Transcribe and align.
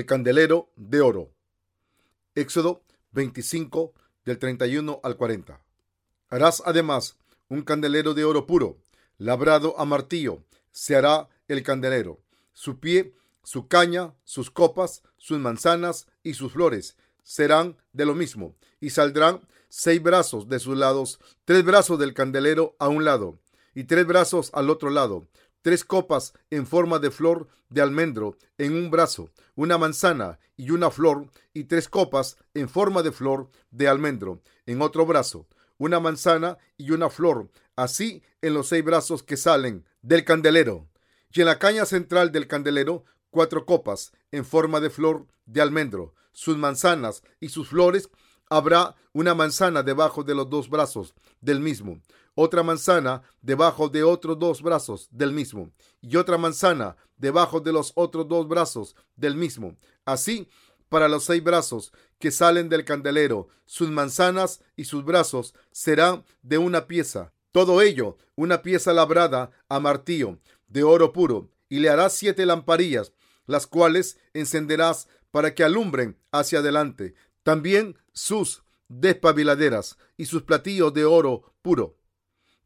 el 0.00 0.06
candelero 0.06 0.72
de 0.76 1.02
oro. 1.02 1.30
Éxodo 2.34 2.82
25 3.10 3.92
del 4.24 4.38
31 4.38 4.98
al 5.02 5.18
40. 5.18 5.60
Harás 6.30 6.62
además 6.64 7.18
un 7.50 7.60
candelero 7.60 8.14
de 8.14 8.24
oro 8.24 8.46
puro, 8.46 8.78
labrado 9.18 9.78
a 9.78 9.84
martillo, 9.84 10.42
se 10.72 10.96
hará 10.96 11.28
el 11.48 11.62
candelero. 11.62 12.18
Su 12.54 12.80
pie, 12.80 13.14
su 13.42 13.68
caña, 13.68 14.14
sus 14.24 14.50
copas, 14.50 15.02
sus 15.18 15.38
manzanas 15.38 16.06
y 16.22 16.32
sus 16.32 16.52
flores 16.52 16.96
serán 17.22 17.76
de 17.92 18.06
lo 18.06 18.14
mismo, 18.14 18.56
y 18.80 18.88
saldrán 18.88 19.46
seis 19.68 20.02
brazos 20.02 20.48
de 20.48 20.60
sus 20.60 20.78
lados, 20.78 21.20
tres 21.44 21.62
brazos 21.62 21.98
del 21.98 22.14
candelero 22.14 22.74
a 22.78 22.88
un 22.88 23.04
lado, 23.04 23.38
y 23.74 23.84
tres 23.84 24.06
brazos 24.06 24.50
al 24.54 24.70
otro 24.70 24.88
lado, 24.88 25.28
tres 25.62 25.84
copas 25.84 26.32
en 26.50 26.66
forma 26.66 26.98
de 26.98 27.10
flor 27.10 27.48
de 27.68 27.80
almendro 27.80 28.36
en 28.58 28.74
un 28.74 28.90
brazo, 28.90 29.30
una 29.54 29.78
manzana 29.78 30.38
y 30.56 30.70
una 30.70 30.90
flor, 30.90 31.26
y 31.54 31.64
tres 31.64 31.88
copas 31.88 32.36
en 32.54 32.68
forma 32.68 33.02
de 33.02 33.12
flor 33.12 33.48
de 33.70 33.88
almendro 33.88 34.40
en 34.66 34.82
otro 34.82 35.06
brazo, 35.06 35.46
una 35.78 36.00
manzana 36.00 36.58
y 36.76 36.90
una 36.90 37.10
flor, 37.10 37.48
así 37.76 38.22
en 38.42 38.54
los 38.54 38.68
seis 38.68 38.84
brazos 38.84 39.22
que 39.22 39.36
salen 39.36 39.86
del 40.02 40.24
candelero. 40.24 40.88
Y 41.32 41.40
en 41.40 41.46
la 41.46 41.58
caña 41.58 41.86
central 41.86 42.32
del 42.32 42.46
candelero, 42.46 43.04
cuatro 43.30 43.64
copas 43.64 44.12
en 44.32 44.44
forma 44.44 44.80
de 44.80 44.90
flor 44.90 45.26
de 45.46 45.60
almendro, 45.60 46.14
sus 46.32 46.56
manzanas 46.56 47.22
y 47.40 47.48
sus 47.48 47.68
flores 47.68 48.10
habrá 48.50 48.96
una 49.12 49.34
manzana 49.34 49.82
debajo 49.82 50.22
de 50.22 50.34
los 50.34 50.50
dos 50.50 50.68
brazos 50.68 51.14
del 51.40 51.60
mismo, 51.60 52.00
otra 52.34 52.62
manzana 52.62 53.22
debajo 53.40 53.88
de 53.88 54.02
otros 54.02 54.38
dos 54.38 54.60
brazos 54.60 55.08
del 55.10 55.32
mismo, 55.32 55.70
y 56.02 56.16
otra 56.16 56.36
manzana 56.36 56.96
debajo 57.16 57.60
de 57.60 57.72
los 57.72 57.92
otros 57.94 58.28
dos 58.28 58.46
brazos 58.46 58.94
del 59.16 59.36
mismo. 59.36 59.76
Así, 60.04 60.48
para 60.88 61.08
los 61.08 61.24
seis 61.24 61.42
brazos 61.42 61.92
que 62.18 62.30
salen 62.30 62.68
del 62.68 62.84
candelero, 62.84 63.48
sus 63.64 63.90
manzanas 63.90 64.60
y 64.76 64.84
sus 64.84 65.04
brazos 65.04 65.54
serán 65.70 66.24
de 66.42 66.58
una 66.58 66.86
pieza. 66.86 67.32
Todo 67.52 67.80
ello, 67.82 68.16
una 68.34 68.62
pieza 68.62 68.92
labrada 68.92 69.50
a 69.68 69.80
martillo, 69.80 70.38
de 70.68 70.82
oro 70.82 71.12
puro, 71.12 71.48
y 71.68 71.78
le 71.78 71.88
harás 71.88 72.14
siete 72.14 72.44
lamparillas, 72.46 73.12
las 73.46 73.66
cuales 73.66 74.18
encenderás 74.34 75.08
para 75.30 75.54
que 75.54 75.64
alumbren 75.64 76.18
hacia 76.32 76.58
adelante. 76.58 77.14
También 77.42 77.98
sus 78.12 78.62
despabiladeras 78.88 79.96
y 80.16 80.26
sus 80.26 80.42
platillos 80.42 80.92
de 80.92 81.04
oro 81.04 81.54
puro. 81.62 81.96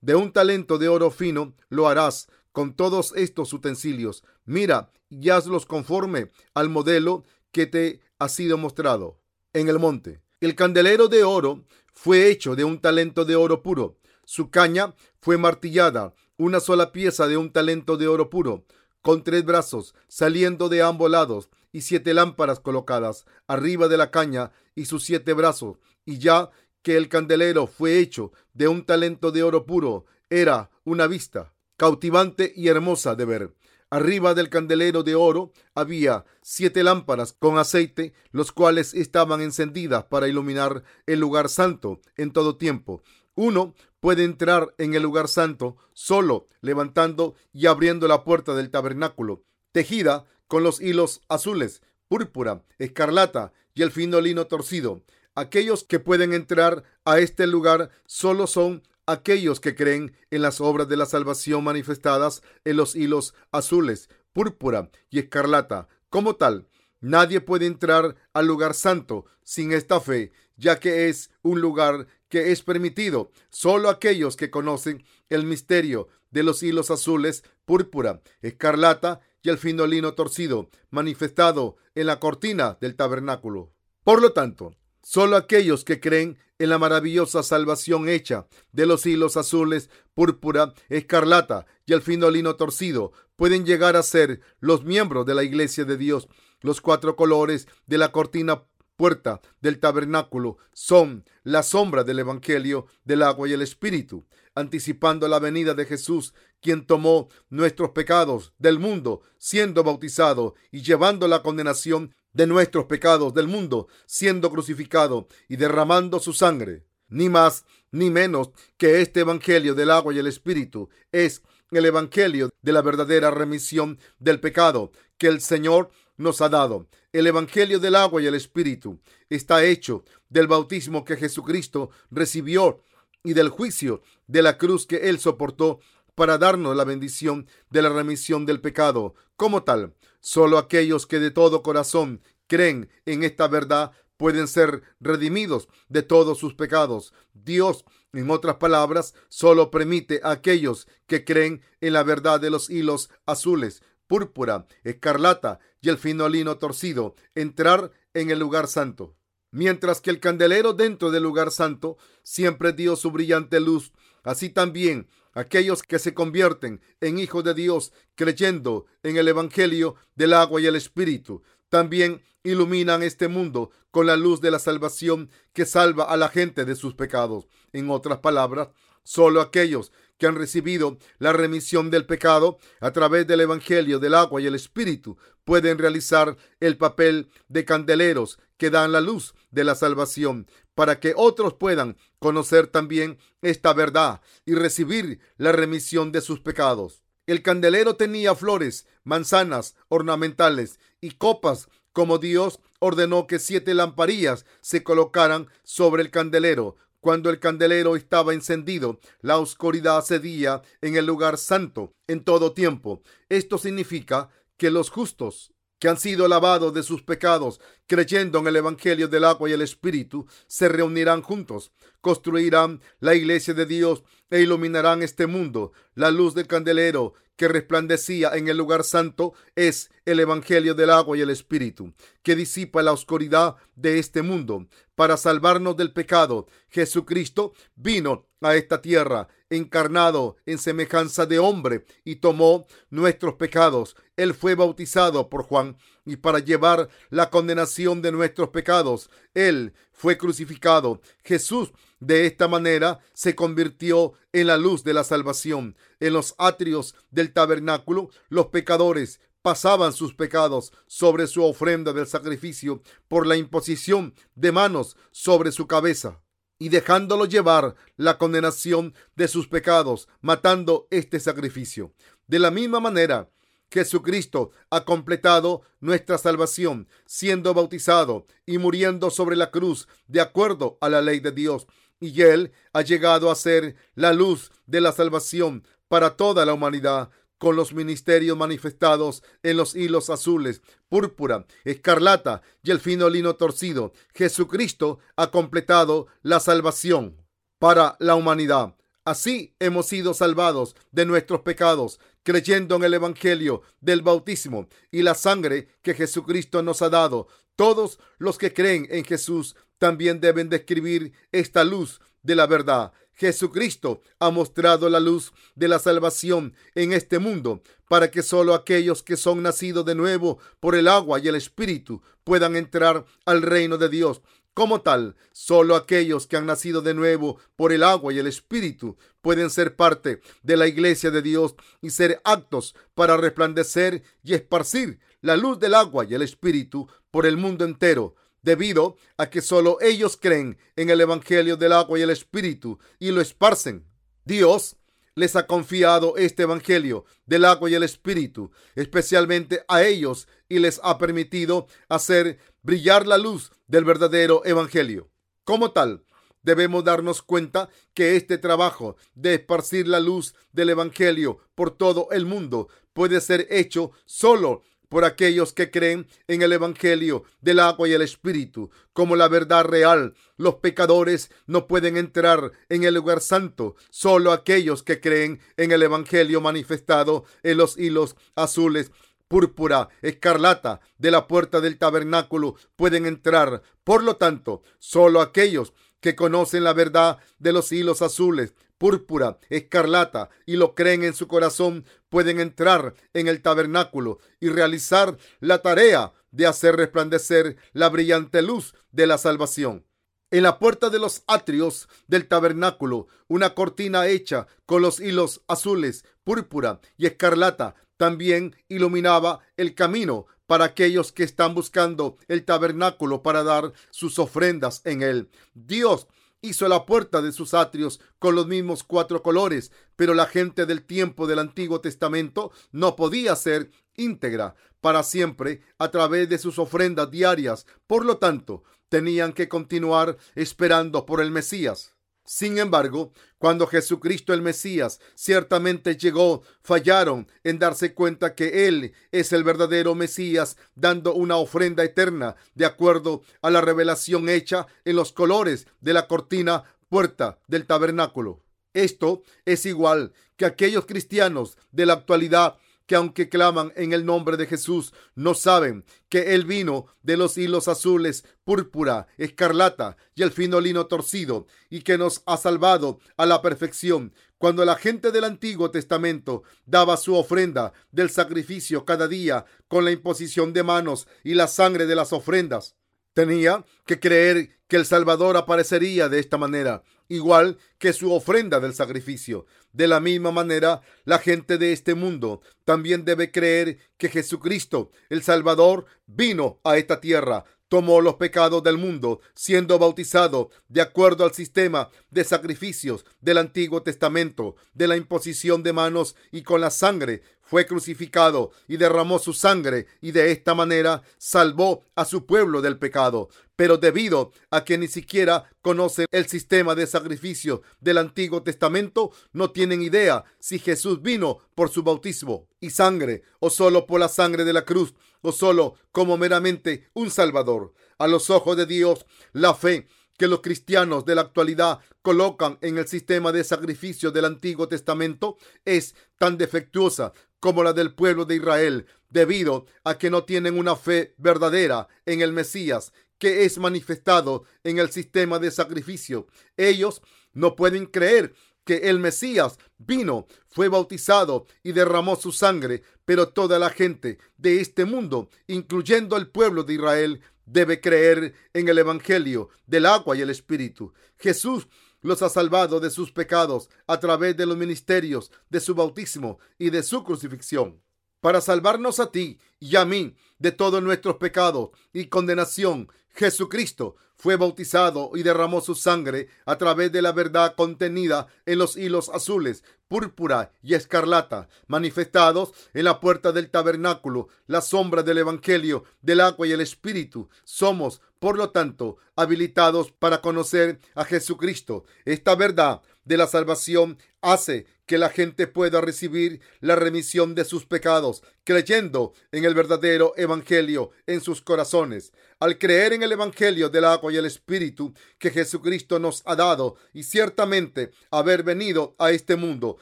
De 0.00 0.14
un 0.14 0.33
talento 0.33 0.78
de 0.78 0.89
oro 0.89 1.11
fino 1.11 1.55
lo 1.69 1.89
harás 1.89 2.28
con 2.53 2.75
todos 2.75 3.12
estos 3.16 3.53
utensilios. 3.53 4.25
Mira 4.44 4.91
y 5.08 5.31
hazlos 5.31 5.66
conforme 5.66 6.31
al 6.55 6.69
modelo 6.69 7.25
que 7.53 7.66
te 7.66 8.00
ha 8.19 8.28
sido 8.28 8.58
mostrado 8.58 9.20
en 9.53 9.69
el 9.69 9.78
monte. 9.78 10.20
El 10.41 10.55
candelero 10.55 11.09
de 11.09 11.25
oro 11.25 11.64
fue 11.92 12.28
hecho 12.28 12.56
de 12.56 12.64
un 12.64 12.81
talento 12.81 13.25
de 13.25 13.36
oro 13.36 13.62
puro. 13.62 13.98
Su 14.25 14.50
caña 14.50 14.94
fue 15.20 15.38
martillada, 15.38 16.14
una 16.36 16.61
sola 16.61 16.92
pieza 16.92 17.28
de 17.28 17.36
un 17.36 17.53
talento 17.53 17.97
de 17.97 18.09
oro 18.09 18.31
puro, 18.31 18.64
con 19.00 19.22
tres 19.22 19.44
brazos 19.44 19.94
saliendo 20.09 20.69
de 20.69 20.83
ambos 20.83 21.11
lados 21.11 21.48
y 21.75 21.80
siete 21.80 22.14
lámparas 22.14 22.61
colocadas 22.61 23.27
arriba 23.48 23.89
de 23.89 23.97
la 23.97 24.12
caña 24.12 24.53
y 24.77 24.84
sus 24.84 25.03
siete 25.03 25.33
brazos, 25.33 25.78
y 26.05 26.19
ya 26.19 26.50
que 26.83 26.97
el 26.97 27.08
candelero 27.08 27.66
fue 27.66 27.98
hecho 27.98 28.33
de 28.53 28.69
un 28.69 28.86
talento 28.86 29.33
de 29.33 29.42
oro 29.42 29.66
puro, 29.66 30.06
era 30.31 30.70
una 30.84 31.08
vista 31.08 31.53
cautivante 31.77 32.53
y 32.55 32.69
hermosa 32.69 33.16
de 33.16 33.25
ver. 33.25 33.55
Arriba 33.91 34.34
del 34.34 34.50
candelero 34.50 35.03
de 35.03 35.16
oro 35.16 35.53
había 35.75 36.25
siete 36.42 36.84
lámparas 36.84 37.32
con 37.32 37.59
aceite, 37.59 38.12
los 38.31 38.53
cuales 38.53 38.94
estaban 38.94 39.41
encendidas 39.41 40.04
para 40.04 40.28
iluminar 40.28 40.84
el 41.06 41.19
lugar 41.19 41.48
santo 41.48 42.00
en 42.16 42.32
todo 42.32 42.56
tiempo. 42.56 43.03
Uno 43.34 43.75
puede 43.98 44.22
entrar 44.22 44.75
en 44.78 44.94
el 44.94 45.03
lugar 45.03 45.27
santo 45.27 45.77
solo 45.93 46.47
levantando 46.60 47.34
y 47.53 47.66
abriendo 47.66 48.06
la 48.06 48.22
puerta 48.22 48.54
del 48.54 48.71
tabernáculo, 48.71 49.43
tejida 49.72 50.25
con 50.47 50.62
los 50.62 50.81
hilos 50.81 51.21
azules, 51.28 51.82
púrpura, 52.09 52.62
escarlata 52.78 53.53
y 53.75 53.82
el 53.82 53.91
fino 53.91 54.21
lino 54.21 54.47
torcido. 54.47 55.03
Aquellos 55.34 55.84
que 55.84 55.99
pueden 55.99 56.32
entrar 56.32 56.84
a 57.05 57.19
este 57.19 57.47
lugar 57.47 57.91
solo 58.06 58.47
son 58.47 58.83
aquellos 59.06 59.60
que 59.60 59.75
creen 59.75 60.16
en 60.31 60.43
las 60.43 60.60
obras 60.60 60.88
de 60.88 60.97
la 60.97 61.06
salvación 61.06 61.65
manifestadas 61.65 62.43
en 62.65 62.77
los 62.77 62.94
hilos 62.94 63.34
azules, 63.50 64.09
púrpura 64.33 64.91
y 65.10 65.19
escarlata. 65.19 65.88
Como 66.09 66.37
tal, 66.37 66.69
nadie 67.00 67.41
puede 67.41 67.66
entrar 67.66 68.16
al 68.33 68.47
lugar 68.47 68.75
santo 68.75 69.27
sin 69.43 69.72
esta 69.72 70.00
fe, 70.00 70.33
ya 70.56 70.78
que 70.78 71.09
es 71.09 71.31
un 71.43 71.60
lugar 71.60 72.06
que 72.28 72.53
es 72.53 72.62
permitido 72.62 73.31
solo 73.50 73.88
aquellos 73.88 74.37
que 74.37 74.50
conocen 74.50 75.04
el 75.28 75.44
misterio 75.44 76.09
de 76.31 76.43
los 76.43 76.62
hilos 76.62 76.91
azules, 76.91 77.44
púrpura, 77.65 78.22
escarlata 78.43 79.21
y 79.44 79.50
el 79.50 79.59
fino 79.59 79.87
lino 79.87 80.15
torcido 80.15 80.71
manifestado 80.91 81.77
en 81.94 82.09
la 82.09 82.19
cortina 82.19 82.78
del 82.81 82.97
tabernáculo. 82.97 83.72
Por 84.03 84.21
lo 84.21 84.32
tanto, 84.32 84.75
solo 85.03 85.37
aquellos 85.37 85.84
que 85.84 86.00
creen 86.00 86.38
en 86.59 86.71
la 86.71 86.78
maravillosa 86.78 87.43
salvación 87.43 88.09
hecha 88.09 88.49
de 88.72 88.87
los 88.87 89.06
hilos 89.06 89.37
azules, 89.37 89.91
púrpura, 90.15 90.72
escarlata 90.88 91.66
y 91.84 91.93
el 91.93 92.00
fino 92.03 92.31
lino 92.31 92.56
torcido 92.56 93.12
pueden 93.37 93.66
llegar 93.66 93.97
a 93.97 94.03
ser 94.03 94.41
los 94.60 94.84
miembros 94.84 95.27
de 95.27 95.34
la 95.34 95.44
iglesia 95.44 95.84
de 95.84 95.99
Dios. 95.99 96.27
Los 96.60 96.81
cuatro 96.81 97.15
colores 97.15 97.69
de 97.87 97.99
la 97.99 98.12
cortina 98.12 98.65
puerta 98.97 99.41
del 99.60 99.78
tabernáculo 99.78 100.56
son 100.72 101.25
la 101.43 101.62
sombra 101.62 102.04
del 102.04 102.21
Evangelio 102.21 102.87
del 103.04 103.22
agua 103.22 103.49
y 103.49 103.53
el 103.53 103.60
Espíritu, 103.60 104.27
anticipando 104.54 105.28
la 105.28 105.41
venida 105.41 105.75
de 105.75 105.84
Jesús, 105.84 106.33
quien 106.64 106.86
tomó 106.86 107.28
nuestros 107.50 107.91
pecados 107.91 108.54
del 108.58 108.78
mundo, 108.78 109.20
siendo 109.36 109.84
bautizado 109.84 110.54
y 110.72 110.80
llevando 110.80 111.28
la 111.28 111.42
condenación 111.42 112.14
de 112.32 112.47
nuestros 112.47 112.86
pecados 112.86 113.34
del 113.34 113.48
mundo, 113.48 113.86
siendo 114.06 114.50
crucificado 114.50 115.28
y 115.47 115.56
derramando 115.56 116.20
su 116.20 116.32
sangre. 116.32 116.86
Ni 117.08 117.28
más 117.28 117.66
ni 117.91 118.08
menos 118.08 118.48
que 118.78 119.03
este 119.03 119.20
Evangelio 119.20 119.74
del 119.74 119.91
agua 119.91 120.14
y 120.14 120.19
el 120.19 120.26
Espíritu 120.26 120.88
es 121.12 121.42
el 121.70 121.84
Evangelio 121.84 122.48
de 122.62 122.72
la 122.72 122.80
verdadera 122.80 123.30
remisión 123.30 123.98
del 124.19 124.41
pecado 124.41 124.91
que 125.19 125.26
el 125.26 125.42
Señor 125.42 125.91
nos 126.16 126.41
ha 126.41 126.48
dado. 126.48 126.88
El 127.12 127.26
Evangelio 127.26 127.78
del 127.78 127.94
agua 127.94 128.22
y 128.22 128.26
el 128.26 128.34
Espíritu 128.34 129.00
está 129.28 129.64
hecho 129.64 130.03
del 130.30 130.47
bautismo 130.47 131.04
que 131.04 131.16
Jesucristo 131.16 131.91
recibió 132.10 132.82
y 133.22 133.34
del 133.34 133.50
juicio 133.50 134.00
de 134.26 134.42
la 134.42 134.56
cruz 134.56 134.86
que 134.86 135.08
Él 135.08 135.19
soportó 135.19 135.80
para 136.14 136.38
darnos 136.38 136.76
la 136.76 136.84
bendición 136.84 137.47
de 137.70 137.82
la 137.82 137.88
remisión 137.88 138.47
del 138.47 138.60
pecado. 138.60 139.14
Como 139.36 139.64
tal, 139.64 139.94
solo 140.20 140.58
aquellos 140.58 141.06
que 141.06 141.19
de 141.19 141.30
todo 141.30 141.62
corazón 141.62 142.22
creen 142.47 142.88
en 143.06 143.25
esta 143.25 143.48
verdad 143.48 143.92
pueden 144.16 144.48
ser 144.48 144.82
redimidos 145.00 145.69
de 145.88 146.03
todos 146.03 146.38
sus 146.38 146.54
pecados. 146.54 147.12
Dios, 147.32 147.84
en 148.12 148.30
otras 148.30 148.56
palabras, 148.56 149.14
solo 149.28 149.70
permite 149.70 150.20
a 150.22 150.30
aquellos 150.30 150.86
que 151.06 151.24
creen 151.24 151.62
en 151.80 151.92
la 151.92 152.03
verdad 152.03 152.41
de 152.41 152.50
los 152.50 152.70
hilos 152.70 153.10
azules 153.26 153.82
púrpura, 154.06 154.66
escarlata 154.82 155.58
y 155.80 155.88
el 155.88 155.98
fino 155.98 156.28
lino 156.28 156.58
torcido, 156.58 157.14
entrar 157.34 157.92
en 158.12 158.30
el 158.30 158.38
lugar 158.38 158.69
santo. 158.69 159.16
Mientras 159.50 160.00
que 160.00 160.10
el 160.10 160.20
candelero 160.20 160.72
dentro 160.72 161.10
del 161.10 161.22
lugar 161.22 161.50
santo 161.50 161.97
siempre 162.22 162.72
dio 162.72 162.97
su 162.97 163.10
brillante 163.10 163.60
luz, 163.60 163.92
así 164.22 164.50
también 164.50 165.09
aquellos 165.34 165.83
que 165.83 165.98
se 165.98 166.15
convierten 166.15 166.81
en 167.01 167.19
hijos 167.19 167.45
de 167.45 167.54
Dios 167.54 167.92
creyendo 168.15 168.86
en 169.03 169.16
el 169.16 169.28
Evangelio 169.28 169.97
del 170.15 170.33
agua 170.33 170.60
y 170.60 170.66
el 170.66 170.77
Espíritu, 170.77 171.42
también 171.69 172.22
iluminan 172.45 173.03
este 173.03 173.28
mundo 173.28 173.71
con 173.91 174.07
la 174.07 174.16
luz 174.16 174.41
de 174.41 174.51
la 174.51 174.59
salvación 174.59 175.31
que 175.53 175.66
salva 175.66 176.04
a 176.04 176.16
la 176.16 176.28
gente 176.28 176.65
de 176.65 176.77
sus 176.77 176.95
pecados. 176.95 177.48
En 177.72 177.91
otras 177.91 178.19
palabras, 178.19 178.69
solo 179.03 179.41
aquellos 179.41 179.92
que 180.19 180.27
han 180.27 180.37
recibido 180.37 180.99
la 181.19 181.33
remisión 181.33 181.91
del 181.91 182.07
pecado 182.07 182.59
a 182.81 182.93
través 182.93 183.27
del 183.27 183.41
Evangelio 183.41 183.99
del 183.99 184.15
agua 184.15 184.41
y 184.41 184.47
el 184.47 184.55
Espíritu 184.55 185.16
pueden 185.45 185.78
realizar 185.78 186.37
el 186.61 186.77
papel 186.77 187.28
de 187.49 187.65
candeleros 187.65 188.39
que 188.57 188.71
dan 188.71 188.93
la 188.93 189.01
luz 189.01 189.34
de 189.51 189.65
la 189.65 189.75
salvación 189.75 190.47
para 190.75 191.01
que 191.01 191.15
otros 191.16 191.55
puedan 191.55 191.97
conocer 192.19 192.66
también 192.66 193.19
esta 193.43 193.72
verdad 193.72 194.21
y 194.45 194.55
recibir 194.55 195.21
la 195.37 195.53
remisión 195.53 196.13
de 196.13 196.21
sus 196.21 196.41
pecados. 196.41 197.03
El 197.27 197.43
candelero 197.43 197.97
tenía 197.97 198.34
flores, 198.34 198.87
manzanas 199.03 199.77
ornamentales 199.89 200.78
y 201.01 201.13
copas 201.13 201.69
como 201.93 202.19
Dios 202.19 202.61
ordenó 202.81 203.27
que 203.27 203.39
siete 203.39 203.72
lamparillas 203.72 204.45
se 204.61 204.83
colocaran 204.83 205.49
sobre 205.63 206.03
el 206.03 206.11
candelero 206.11 206.77
cuando 207.04 207.28
el 207.28 207.39
candelero 207.39 207.97
estaba 207.97 208.33
encendido, 208.33 208.98
la 209.21 209.36
oscuridad 209.36 210.03
cedía 210.03 210.62
en 210.80 210.97
el 210.97 211.04
lugar 211.04 211.36
santo 211.36 211.92
en 212.06 212.24
todo 212.24 212.54
tiempo. 212.54 213.03
Esto 213.28 213.59
significa 213.59 214.30
que 214.56 214.71
los 214.71 214.89
justos 214.89 215.53
que 215.84 215.91
han 215.91 215.98
sido 215.98 216.28
lavados 216.28 216.72
de 216.72 216.83
sus 216.83 217.03
pecados, 217.03 217.60
creyendo 217.86 218.39
en 218.39 218.47
el 218.47 218.57
Evangelio 218.57 219.07
del 219.07 219.22
agua 219.22 219.51
y 219.51 219.53
el 219.53 219.60
Espíritu, 219.60 220.27
se 220.47 220.66
reunirán 220.66 221.21
juntos, 221.21 221.72
construirán 222.01 222.81
la 223.01 223.15
iglesia 223.15 223.53
de 223.53 223.66
Dios 223.66 224.03
e 224.31 224.41
iluminarán 224.41 225.03
este 225.03 225.27
mundo. 225.27 225.72
La 225.95 226.10
luz 226.10 226.33
del 226.33 226.47
candelero 226.47 227.13
que 227.36 227.48
resplandecía 227.48 228.31
en 228.34 228.48
el 228.48 228.57
lugar 228.57 228.83
santo 228.83 229.34
es 229.57 229.91
el 230.07 230.21
Evangelio 230.21 230.75
del 230.75 230.89
agua 230.89 231.19
y 231.19 231.21
el 231.21 231.28
Espíritu, 231.28 231.92
que 232.22 232.34
disipa 232.34 232.83
la 232.83 232.92
oscuridad 232.92 233.57
de 233.75 233.98
este 233.98 234.22
mundo. 234.22 234.66
Para 234.95 235.19
salvarnos 235.19 235.77
del 235.77 235.92
pecado, 235.92 236.47
Jesucristo 236.71 237.53
vino 237.75 238.27
a 238.41 238.57
esta 238.57 238.80
tierra 238.80 239.28
encarnado 239.54 240.36
en 240.47 240.59
semejanza 240.59 241.27
de 241.27 241.39
hombre 241.39 241.84
y 242.04 242.16
tomó 242.16 242.66
nuestros 242.91 243.34
pecados. 243.34 243.97
Él 244.16 244.34
fue 244.34 244.54
bautizado 244.54 245.28
por 245.28 245.45
Juan 245.45 245.77
y 246.04 246.16
para 246.16 246.39
llevar 246.39 246.89
la 247.10 247.30
condenación 247.30 248.03
de 248.03 248.12
nuestros 248.12 248.51
pecados, 248.51 249.10
Él 249.34 249.72
fue 249.92 250.18
crucificado. 250.18 251.01
Jesús 251.22 251.72
de 252.01 252.27
esta 252.27 252.48
manera 252.48 253.01
se 253.15 253.34
convirtió 253.34 254.12
en 254.33 254.48
la 254.48 254.56
luz 254.56 254.84
de 254.84 254.95
la 254.95 255.04
salvación. 255.04 255.77
En 256.00 256.12
los 256.12 256.35
atrios 256.38 256.95
del 257.11 257.33
tabernáculo, 257.33 258.11
los 258.28 258.47
pecadores 258.47 259.21
pasaban 259.42 259.92
sus 259.92 260.14
pecados 260.14 260.73
sobre 260.87 261.26
su 261.26 261.45
ofrenda 261.45 261.92
del 261.92 262.06
sacrificio 262.06 262.83
por 263.09 263.26
la 263.26 263.37
imposición 263.37 264.14
de 264.35 264.52
manos 264.52 264.97
sobre 265.12 265.52
su 265.52 265.66
cabeza 265.66 266.24
y 266.59 266.68
dejándolo 266.68 267.26
llevar 267.26 267.75
la 267.97 268.18
condenación 268.18 268.95
de 269.16 269.28
sus 269.28 269.49
pecados, 269.49 270.09
matando 270.21 270.87
este 270.90 271.21
sacrificio. 271.21 271.92
De 272.26 272.38
la 272.38 272.50
misma 272.50 272.80
manera, 272.80 273.28
Jesucristo 273.71 274.50
ha 274.71 274.85
completado 274.85 275.62
nuestra 275.80 276.16
salvación, 276.16 276.88
siendo 277.06 277.54
bautizado 277.54 278.26
y 278.47 278.59
muriendo 278.59 279.11
sobre 279.11 279.37
la 279.37 279.50
cruz 279.50 279.88
de 280.06 280.21
acuerdo 280.21 280.78
a 280.80 280.88
la 280.88 281.02
ley 281.02 281.21
de 281.21 281.33
Dios. 281.33 281.66
Y 281.99 282.23
Él 282.23 282.52
ha 282.73 282.83
llegado 282.83 283.30
a 283.30 283.35
ser 283.35 283.75
la 283.95 284.12
luz 284.12 284.52
de 284.66 284.80
la 284.80 284.92
salvación 284.92 285.66
para 285.88 286.16
toda 286.16 286.47
la 286.47 286.54
humanidad 286.54 287.11
con 287.38 287.57
los 287.57 287.75
ministerios 287.75 288.37
manifestados 288.37 289.23
en 289.42 289.57
los 289.57 289.75
hilos 289.75 290.11
azules, 290.11 290.62
púrpura, 290.88 291.47
escarlata 291.64 292.42
y 292.62 292.71
el 292.71 292.81
fino 292.81 293.09
lino 293.09 293.37
torcido. 293.37 293.92
Jesucristo 294.14 294.99
ha 295.16 295.31
completado 295.31 296.07
la 296.23 296.40
salvación 296.40 297.16
para 297.59 297.97
la 297.99 298.14
humanidad. 298.14 298.76
Así 299.04 299.54
hemos 299.59 299.87
sido 299.87 300.14
salvados 300.14 300.75
de 300.90 301.04
nuestros 301.04 301.42
pecados, 301.42 302.00
creyendo 302.23 302.76
en 302.76 302.85
el 302.85 302.95
Evangelio 302.95 303.62
del 303.80 304.00
bautismo 304.00 304.69
y 304.90 305.02
la 305.02 305.14
sangre 305.14 305.69
que 305.83 305.92
Jesucristo 305.92 306.62
nos 306.62 306.80
ha 306.80 306.88
dado. 306.88 307.28
Todos 307.54 307.99
los 308.19 308.38
que 308.38 308.54
creen 308.54 308.87
en 308.90 309.04
Jesús 309.04 309.57
también 309.78 310.21
deben 310.21 310.49
describir 310.49 311.12
esta 311.33 311.64
luz 311.64 312.00
de 312.23 312.35
la 312.35 312.47
verdad. 312.47 312.92
Jesucristo 313.14 314.00
ha 314.19 314.31
mostrado 314.31 314.88
la 314.88 315.00
luz 315.00 315.33
de 315.55 315.69
la 315.69 315.78
salvación 315.78 316.55
en 316.75 316.93
este 316.93 317.19
mundo 317.19 317.62
para 317.88 318.11
que 318.11 318.23
solo 318.23 318.55
aquellos 318.55 319.02
que 319.02 319.16
son 319.16 319.43
nacidos 319.43 319.85
de 319.85 319.95
nuevo 319.95 320.38
por 320.61 320.75
el 320.75 320.88
agua 320.88 321.19
y 321.21 321.28
el 321.28 321.37
Espíritu 321.37 322.02
puedan 322.25 322.57
entrar 322.57 323.05
al 323.25 323.43
reino 323.43 323.78
de 323.78 323.88
Dios. 323.88 324.21
Como 324.55 324.83
tal, 324.83 325.16
solo 325.33 325.75
aquellos 325.75 326.28
que 326.28 326.37
han 326.37 326.47
nacido 326.47 326.81
de 326.81 326.95
nuevo 326.95 327.38
por 327.57 327.73
el 327.73 327.83
agua 327.83 328.12
y 328.12 328.19
el 328.19 328.28
Espíritu 328.28 328.97
pueden 329.21 329.50
ser 329.50 329.75
parte 329.75 330.21
de 330.43 330.57
la 330.57 330.69
iglesia 330.69 331.11
de 331.11 331.23
Dios 331.23 331.57
y 331.83 331.90
ser 331.90 332.21
actos 332.23 332.76
para 332.95 333.16
resplandecer 333.16 334.05
y 334.23 334.35
esparcir 334.35 335.00
la 335.21 335.37
luz 335.37 335.59
del 335.59 335.75
agua 335.75 336.05
y 336.05 336.14
el 336.14 336.23
Espíritu 336.23 336.88
por 337.11 337.26
el 337.26 337.37
mundo 337.37 337.64
entero 337.64 338.14
debido 338.44 338.96
a 339.16 339.30
que 339.30 339.40
solo 339.40 339.78
ellos 339.80 340.16
creen 340.20 340.58
en 340.76 340.90
el 340.90 341.00
Evangelio 341.00 341.56
del 341.56 341.73
agua 341.73 341.99
y 341.99 342.02
el 342.02 342.11
Espíritu 342.11 342.78
y 342.99 343.11
lo 343.11 343.20
esparcen. 343.20 343.87
Dios 344.25 344.76
les 345.16 345.35
ha 345.35 345.46
confiado 345.46 346.16
este 346.16 346.42
Evangelio 346.42 347.04
del 347.25 347.46
agua 347.46 347.70
y 347.70 347.75
el 347.75 347.82
Espíritu, 347.82 348.50
especialmente 348.75 349.64
a 349.68 349.82
ellos, 349.82 350.28
y 350.49 350.58
les 350.58 350.80
ha 350.85 350.99
permitido 350.99 351.66
hacer 351.88 352.38
brillar 352.62 353.06
la 353.06 353.18
luz 353.18 353.50
del 353.66 353.85
verdadero 353.85 354.42
Evangelio. 354.44 355.11
Como 355.44 355.73
tal, 355.73 356.04
debemos 356.42 356.85
darnos 356.85 357.23
cuenta 357.23 357.70
que 357.94 358.16
este 358.16 358.38
trabajo 358.38 358.96
de 359.14 359.35
esparcir 359.35 359.88
la 359.88 360.00
luz 360.00 360.35
del 360.52 360.70
Evangelio 360.70 361.38
por 361.54 361.70
todo 361.70 362.08
el 362.11 362.26
mundo 362.26 362.68
puede 362.92 363.20
ser 363.20 363.46
hecho 363.50 363.92
solo 364.04 364.62
por 364.88 365.04
aquellos 365.04 365.52
que 365.52 365.71
creen 365.71 366.07
en 366.28 366.42
el 366.42 366.52
Evangelio 366.52 367.25
del 367.40 367.61
agua 367.61 367.88
y 367.88 367.92
el 367.92 368.02
Espíritu 368.02 368.71
como 368.92 369.16
la 369.16 369.28
verdad 369.28 369.64
real. 369.64 370.14
Los 370.37 370.57
pecadores 370.57 371.31
no 371.47 371.66
pueden 371.66 371.97
entrar 371.97 372.52
en 372.69 372.85
el 372.85 372.95
lugar 372.95 373.21
santo. 373.21 373.76
Solo 373.90 374.33
aquellos 374.33 374.83
que 374.83 375.00
creen 375.00 375.40
en 375.57 375.73
el 375.73 375.83
Evangelio 375.83 376.40
manifestado 376.40 377.25
en 377.42 377.59
los 377.59 377.76
hilos 377.78 378.16
azules 378.35 378.90
púrpura, 379.28 379.88
escarlata 380.02 380.81
de 380.99 381.11
la 381.11 381.26
puerta 381.26 381.61
del 381.61 381.78
tabernáculo 381.78 382.57
pueden 382.76 383.07
entrar. 383.07 383.62
Por 383.83 384.02
lo 384.02 384.16
tanto, 384.16 384.62
solo 384.78 385.21
aquellos 385.21 385.73
que 386.00 386.14
conocen 386.14 386.64
la 386.64 386.73
verdad 386.73 387.19
de 387.38 387.52
los 387.52 387.73
hilos 387.73 388.02
azules 388.02 388.54
púrpura, 388.78 389.38
escarlata 389.49 390.30
y 390.47 390.56
lo 390.56 390.75
creen 390.75 391.04
en 391.04 391.14
su 391.14 391.28
corazón, 391.28 391.85
pueden 392.09 392.40
entrar 392.40 392.94
en 393.12 393.28
el 393.28 393.42
tabernáculo 393.42 394.18
y 394.40 394.49
realizar 394.49 395.16
la 395.40 395.62
tarea 395.62 396.12
de 396.30 396.47
hacer 396.47 396.76
resplandecer 396.76 397.56
la 397.73 397.88
brillante 397.88 398.42
luz 398.42 398.75
de 398.90 399.06
la 399.06 399.18
salvación. 399.18 399.87
En 400.30 400.42
la 400.42 400.59
puerta 400.59 400.90
de 400.90 400.99
los 400.99 401.23
atrios 401.28 401.88
del 402.09 402.26
tabernáculo, 402.26 403.06
una 403.28 403.54
cortina 403.54 404.09
hecha 404.09 404.49
con 404.66 404.82
los 404.82 404.99
hilos 404.99 405.42
azules, 405.47 406.04
púrpura 406.25 406.80
y 406.97 407.06
escarlata 407.06 407.76
también 407.97 408.56
iluminaba 408.68 409.40
el 409.56 409.75
camino 409.75 410.26
para 410.47 410.64
aquellos 410.64 411.12
que 411.12 411.23
están 411.23 411.54
buscando 411.54 412.16
el 412.28 412.44
tabernáculo 412.44 413.23
para 413.23 413.44
dar 413.44 413.73
sus 413.90 414.18
ofrendas 414.18 414.82
en 414.85 415.02
él. 415.02 415.30
Dios 415.54 416.09
hizo 416.44 416.68
la 416.68 416.85
puerta 416.85 417.23
de 417.23 417.32
sus 417.32 417.54
atrios 417.54 418.00
con 418.18 418.35
los 418.35 418.46
mismos 418.46 418.85
cuatro 418.85 419.23
colores, 419.23 419.73
pero 419.96 420.12
la 420.12 420.26
gente 420.26 420.66
del 420.66 420.85
tiempo 420.85 421.26
del 421.26 421.38
Antiguo 421.38 421.80
Testamento 421.80 422.52
no 422.70 422.96
podía 422.96 423.34
ser 423.34 423.70
íntegra 423.96 424.54
para 424.80 425.02
siempre 425.02 425.62
a 425.78 425.90
través 425.90 426.28
de 426.28 426.36
sus 426.36 426.58
ofrendas 426.58 427.10
diarias. 427.10 427.66
Por 427.86 428.04
lo 428.04 428.18
tanto, 428.18 428.62
tenían 428.90 429.32
que 429.32 429.48
continuar 429.48 430.18
esperando 430.34 431.06
por 431.06 431.22
el 431.22 431.30
Mesías. 431.30 431.93
Sin 432.25 432.59
embargo, 432.59 433.12
cuando 433.38 433.66
Jesucristo 433.66 434.33
el 434.33 434.40
Mesías 434.40 434.99
ciertamente 435.14 435.97
llegó, 435.97 436.43
fallaron 436.62 437.28
en 437.43 437.59
darse 437.59 437.93
cuenta 437.93 438.35
que 438.35 438.66
Él 438.66 438.95
es 439.12 439.35
el 439.35 439.45
verdadero 439.45 439.95
Mesías, 439.95 440.57
dando 440.75 441.14
una 441.14 441.37
ofrenda 441.37 441.85
eterna 441.85 442.37
de 442.54 442.64
acuerdo 442.64 443.23
a 443.43 443.50
la 443.50 443.61
revelación 443.61 444.31
hecha 444.31 444.66
en 444.87 444.97
los 444.97 445.12
colores 445.12 445.66
de 445.81 445.93
la 445.93 446.07
cortina 446.07 446.64
puerta 446.88 447.38
del 447.47 447.66
tabernáculo. 447.66 448.40
Esto 448.73 449.23
es 449.45 449.66
igual 449.66 450.14
que 450.37 450.47
aquellos 450.47 450.87
cristianos 450.87 451.59
de 451.73 451.87
la 451.87 451.93
actualidad 451.93 452.57
que 452.86 452.94
aunque 452.96 453.28
claman 453.28 453.72
en 453.76 453.92
el 453.92 454.04
nombre 454.04 454.36
de 454.36 454.46
Jesús, 454.46 454.92
no 455.14 455.34
saben 455.34 455.84
que 456.08 456.34
Él 456.34 456.44
vino 456.44 456.86
de 457.02 457.16
los 457.16 457.38
hilos 457.38 457.68
azules, 457.68 458.24
púrpura, 458.44 459.06
escarlata 459.16 459.96
y 460.14 460.22
el 460.22 460.30
fino 460.30 460.60
lino 460.60 460.86
torcido, 460.86 461.46
y 461.70 461.80
que 461.82 461.98
nos 461.98 462.22
ha 462.26 462.36
salvado 462.36 463.00
a 463.16 463.26
la 463.26 463.42
perfección. 463.42 464.14
Cuando 464.38 464.64
la 464.64 464.76
gente 464.76 465.10
del 465.10 465.24
Antiguo 465.24 465.70
Testamento 465.70 466.42
daba 466.66 466.96
su 466.96 467.14
ofrenda 467.14 467.72
del 467.90 468.10
sacrificio 468.10 468.84
cada 468.84 469.08
día 469.08 469.46
con 469.68 469.84
la 469.84 469.90
imposición 469.90 470.52
de 470.52 470.62
manos 470.62 471.06
y 471.22 471.34
la 471.34 471.48
sangre 471.48 471.86
de 471.86 471.96
las 471.96 472.12
ofrendas, 472.12 472.76
tenía 473.14 473.64
que 473.86 473.98
creer 474.00 474.58
que 474.68 474.76
el 474.76 474.84
Salvador 474.84 475.36
aparecería 475.36 476.08
de 476.08 476.18
esta 476.18 476.36
manera 476.36 476.82
igual 477.08 477.58
que 477.78 477.92
su 477.92 478.12
ofrenda 478.12 478.60
del 478.60 478.74
sacrificio. 478.74 479.46
De 479.75 479.88
la 479.88 479.99
misma 479.99 480.31
manera, 480.31 480.83
la 481.04 481.19
gente 481.19 481.59
de 481.59 481.73
este 481.73 481.97
mundo 481.97 482.43
también 482.64 483.04
debe 483.04 483.33
creer 483.33 483.78
que 483.99 484.09
Jesucristo, 484.09 484.93
el 485.09 485.25
Salvador, 485.25 485.87
vino 486.07 486.61
a 486.62 486.76
esta 486.76 487.00
tierra, 487.00 487.45
tomó 487.75 488.00
los 488.00 488.14
pecados 488.14 488.62
del 488.62 488.78
mundo, 488.78 489.21
siendo 489.35 489.81
bautizado 489.81 490.50
de 490.69 490.81
acuerdo 490.81 491.25
al 491.25 491.35
sistema 491.35 491.90
de 492.09 492.23
sacrificios 492.23 493.04
del 493.21 493.38
Antiguo 493.38 493.83
Testamento, 493.83 494.54
de 494.75 494.87
la 494.87 494.97
imposición 494.97 495.64
de 495.64 495.73
manos 495.73 496.14
y 496.31 496.45
con 496.45 496.61
la 496.61 496.71
sangre 496.71 497.23
fue 497.45 497.66
crucificado 497.66 498.52
y 498.66 498.76
derramó 498.76 499.19
su 499.19 499.33
sangre 499.33 499.87
y 500.00 500.12
de 500.12 500.33
esta 500.33 500.54
manera 500.54 501.02
salvó 501.19 501.85
a 501.95 502.04
su 502.04 502.26
pueblo 502.26 502.62
del 502.62 502.78
pecado. 502.78 503.28
Pero 503.57 503.76
debido 503.76 504.33
a 504.50 504.64
que 504.64 504.78
ni 504.78 504.88
siquiera 504.88 505.49
conocen 505.62 506.07
el 506.11 506.26
sistema 506.26 506.75
de 506.75 506.87
sacrificio 506.87 507.62
del 507.81 507.99
Antiguo 507.99 508.43
Testamento, 508.43 509.12
no 509.33 509.50
tienen 509.52 509.83
idea 509.83 510.25
si 510.40 510.59
Jesús 510.59 511.02
vino 511.02 511.38
por 511.54 511.71
su 511.71 511.83
bautismo 511.83 512.49
y 512.59 512.71
sangre 512.71 513.23
o 513.38 513.50
solo 513.50 513.87
por 513.87 514.00
la 514.00 514.09
sangre 514.09 514.45
de 514.45 514.52
la 514.52 514.64
cruz. 514.64 514.95
O 515.25 515.33
solo 515.33 515.75
como 515.90 516.19
meramente 516.19 516.90
un 516.93 517.11
Salvador. 517.11 517.73
A 517.99 518.07
los 518.07 518.28
ojos 518.28 518.57
de 518.59 518.66
Dios, 518.66 519.07
la 519.33 519.54
fe 519.54 519.88
que 520.19 520.28
los 520.28 520.43
cristianos 520.43 521.07
de 521.07 521.14
la 521.14 521.23
actualidad 521.23 521.81
colocan 522.02 522.59
en 522.61 522.76
el 522.76 522.87
sistema 522.87 523.33
de 523.33 523.43
sacrificio 523.43 524.11
del 524.12 524.26
Antiguo 524.26 524.69
Testamento 524.69 525.38
es 525.64 525.95
tan 526.19 526.37
defectuosa 526.37 527.14
como 527.40 527.64
la 527.64 527.73
del 527.73 527.95
pueblo 527.95 528.26
de 528.26 528.37
Israel, 528.37 528.87
debido 529.09 529.64
a 529.83 529.97
que 529.97 530.11
no 530.11 530.25
tienen 530.25 530.59
una 530.59 530.76
fe 530.76 531.14
verdadera 531.16 531.88
en 532.04 532.21
el 532.21 532.33
Mesías 532.33 532.93
que 533.19 533.45
es 533.47 533.57
manifestado 533.59 534.45
en 534.62 534.78
el 534.78 534.90
sistema 534.90 535.38
de 535.38 535.50
sacrificio. 535.50 536.26
Ellos 536.59 537.00
no 537.33 537.57
pueden 537.57 537.87
creer 537.87 538.35
que 538.64 538.88
el 538.88 538.99
Mesías 538.99 539.59
vino, 539.78 540.26
fue 540.47 540.68
bautizado 540.68 541.47
y 541.62 541.73
derramó 541.73 542.16
su 542.16 542.33
sangre, 542.33 542.83
pero 543.04 543.28
toda 543.28 543.59
la 543.59 543.71
gente 543.71 544.18
de 544.37 544.61
este 544.61 544.85
mundo, 544.85 545.28
incluyendo 545.47 546.16
el 546.16 546.28
pueblo 546.28 546.64
de 546.64 546.75
Israel, 546.75 547.21
debe 547.47 547.80
creer 547.80 548.35
en 548.52 548.68
el 548.68 548.78
Evangelio 548.78 549.50
del 549.66 549.87
agua 549.87 550.16
y 550.16 550.23
el 550.23 550.30
Espíritu. 550.30 550.92
Jesús 551.18 551.68
los 552.00 552.23
ha 552.23 552.28
salvado 552.28 552.80
de 552.80 552.90
sus 552.90 553.12
pecados 553.12 553.68
a 553.87 553.99
través 553.99 554.37
de 554.37 554.47
los 554.47 554.56
ministerios 554.56 555.30
de 555.49 555.61
su 555.61 555.75
bautismo 555.75 556.38
y 556.59 556.71
de 556.71 556.83
su 556.83 557.02
crucifixión. 557.02 557.80
Para 558.25 558.40
salvarnos 558.40 559.00
a 559.00 559.12
ti 559.12 559.38
y 559.61 559.76
a 559.76 559.85
mí 559.85 560.16
de 560.38 560.50
todos 560.50 560.83
nuestros 560.83 561.16
pecados 561.16 561.73
y 561.93 562.07
condenación, 562.07 562.88
Jesucristo 563.11 563.97
fue 564.16 564.37
bautizado 564.37 565.11
y 565.14 565.23
derramó 565.23 565.61
su 565.61 565.75
sangre 565.75 566.28
a 566.47 566.57
través 566.57 566.90
de 566.90 567.02
la 567.02 567.12
verdad 567.12 567.54
contenida 567.54 568.28
en 568.47 568.57
los 568.57 568.78
hilos 568.78 569.11
azules, 569.12 569.62
púrpura 569.88 570.52
y 570.62 570.73
escarlata, 570.73 571.50
manifestados 571.66 572.54
en 572.73 572.85
la 572.85 572.99
puerta 572.99 573.31
del 573.31 573.50
tabernáculo, 573.50 574.28
la 574.47 574.62
sombra 574.62 575.02
del 575.02 575.19
Evangelio, 575.19 575.85
del 576.00 576.23
agua 576.23 576.47
y 576.47 576.52
el 576.52 576.62
Espíritu. 576.62 577.28
Somos, 577.45 578.00
por 578.21 578.38
lo 578.38 578.49
tanto, 578.49 578.97
habilitados 579.16 579.93
para 579.93 580.23
conocer 580.23 580.81
a 580.95 581.04
Jesucristo. 581.04 581.85
Esta 582.07 582.35
verdad 582.37 582.81
de 583.04 583.16
la 583.16 583.26
salvación 583.26 583.99
hace 584.20 584.66
que 584.87 584.99
la 584.99 585.08
gente 585.08 585.46
pueda 585.46 585.80
recibir 585.80 586.40
la 586.61 586.76
remisión 586.76 587.34
de 587.34 587.44
sus 587.44 587.66
pecados, 587.66 588.23
creyendo 588.44 589.12
en 589.32 589.44
el 589.44 589.54
verdadero 589.54 590.12
Evangelio 590.16 590.90
en 591.06 591.20
sus 591.20 591.40
corazones. 591.40 592.12
Al 592.38 592.58
creer 592.58 592.92
en 592.92 593.02
el 593.02 593.12
Evangelio 593.12 593.68
del 593.68 593.84
agua 593.84 594.12
y 594.12 594.16
el 594.16 594.26
Espíritu 594.26 594.92
que 595.18 595.30
Jesucristo 595.30 595.99
nos 595.99 596.23
ha 596.26 596.37
dado 596.37 596.76
y 596.92 597.04
ciertamente 597.04 597.90
haber 598.11 598.42
venido 598.42 598.94
a 598.99 599.11
este 599.11 599.37
mundo, 599.37 599.78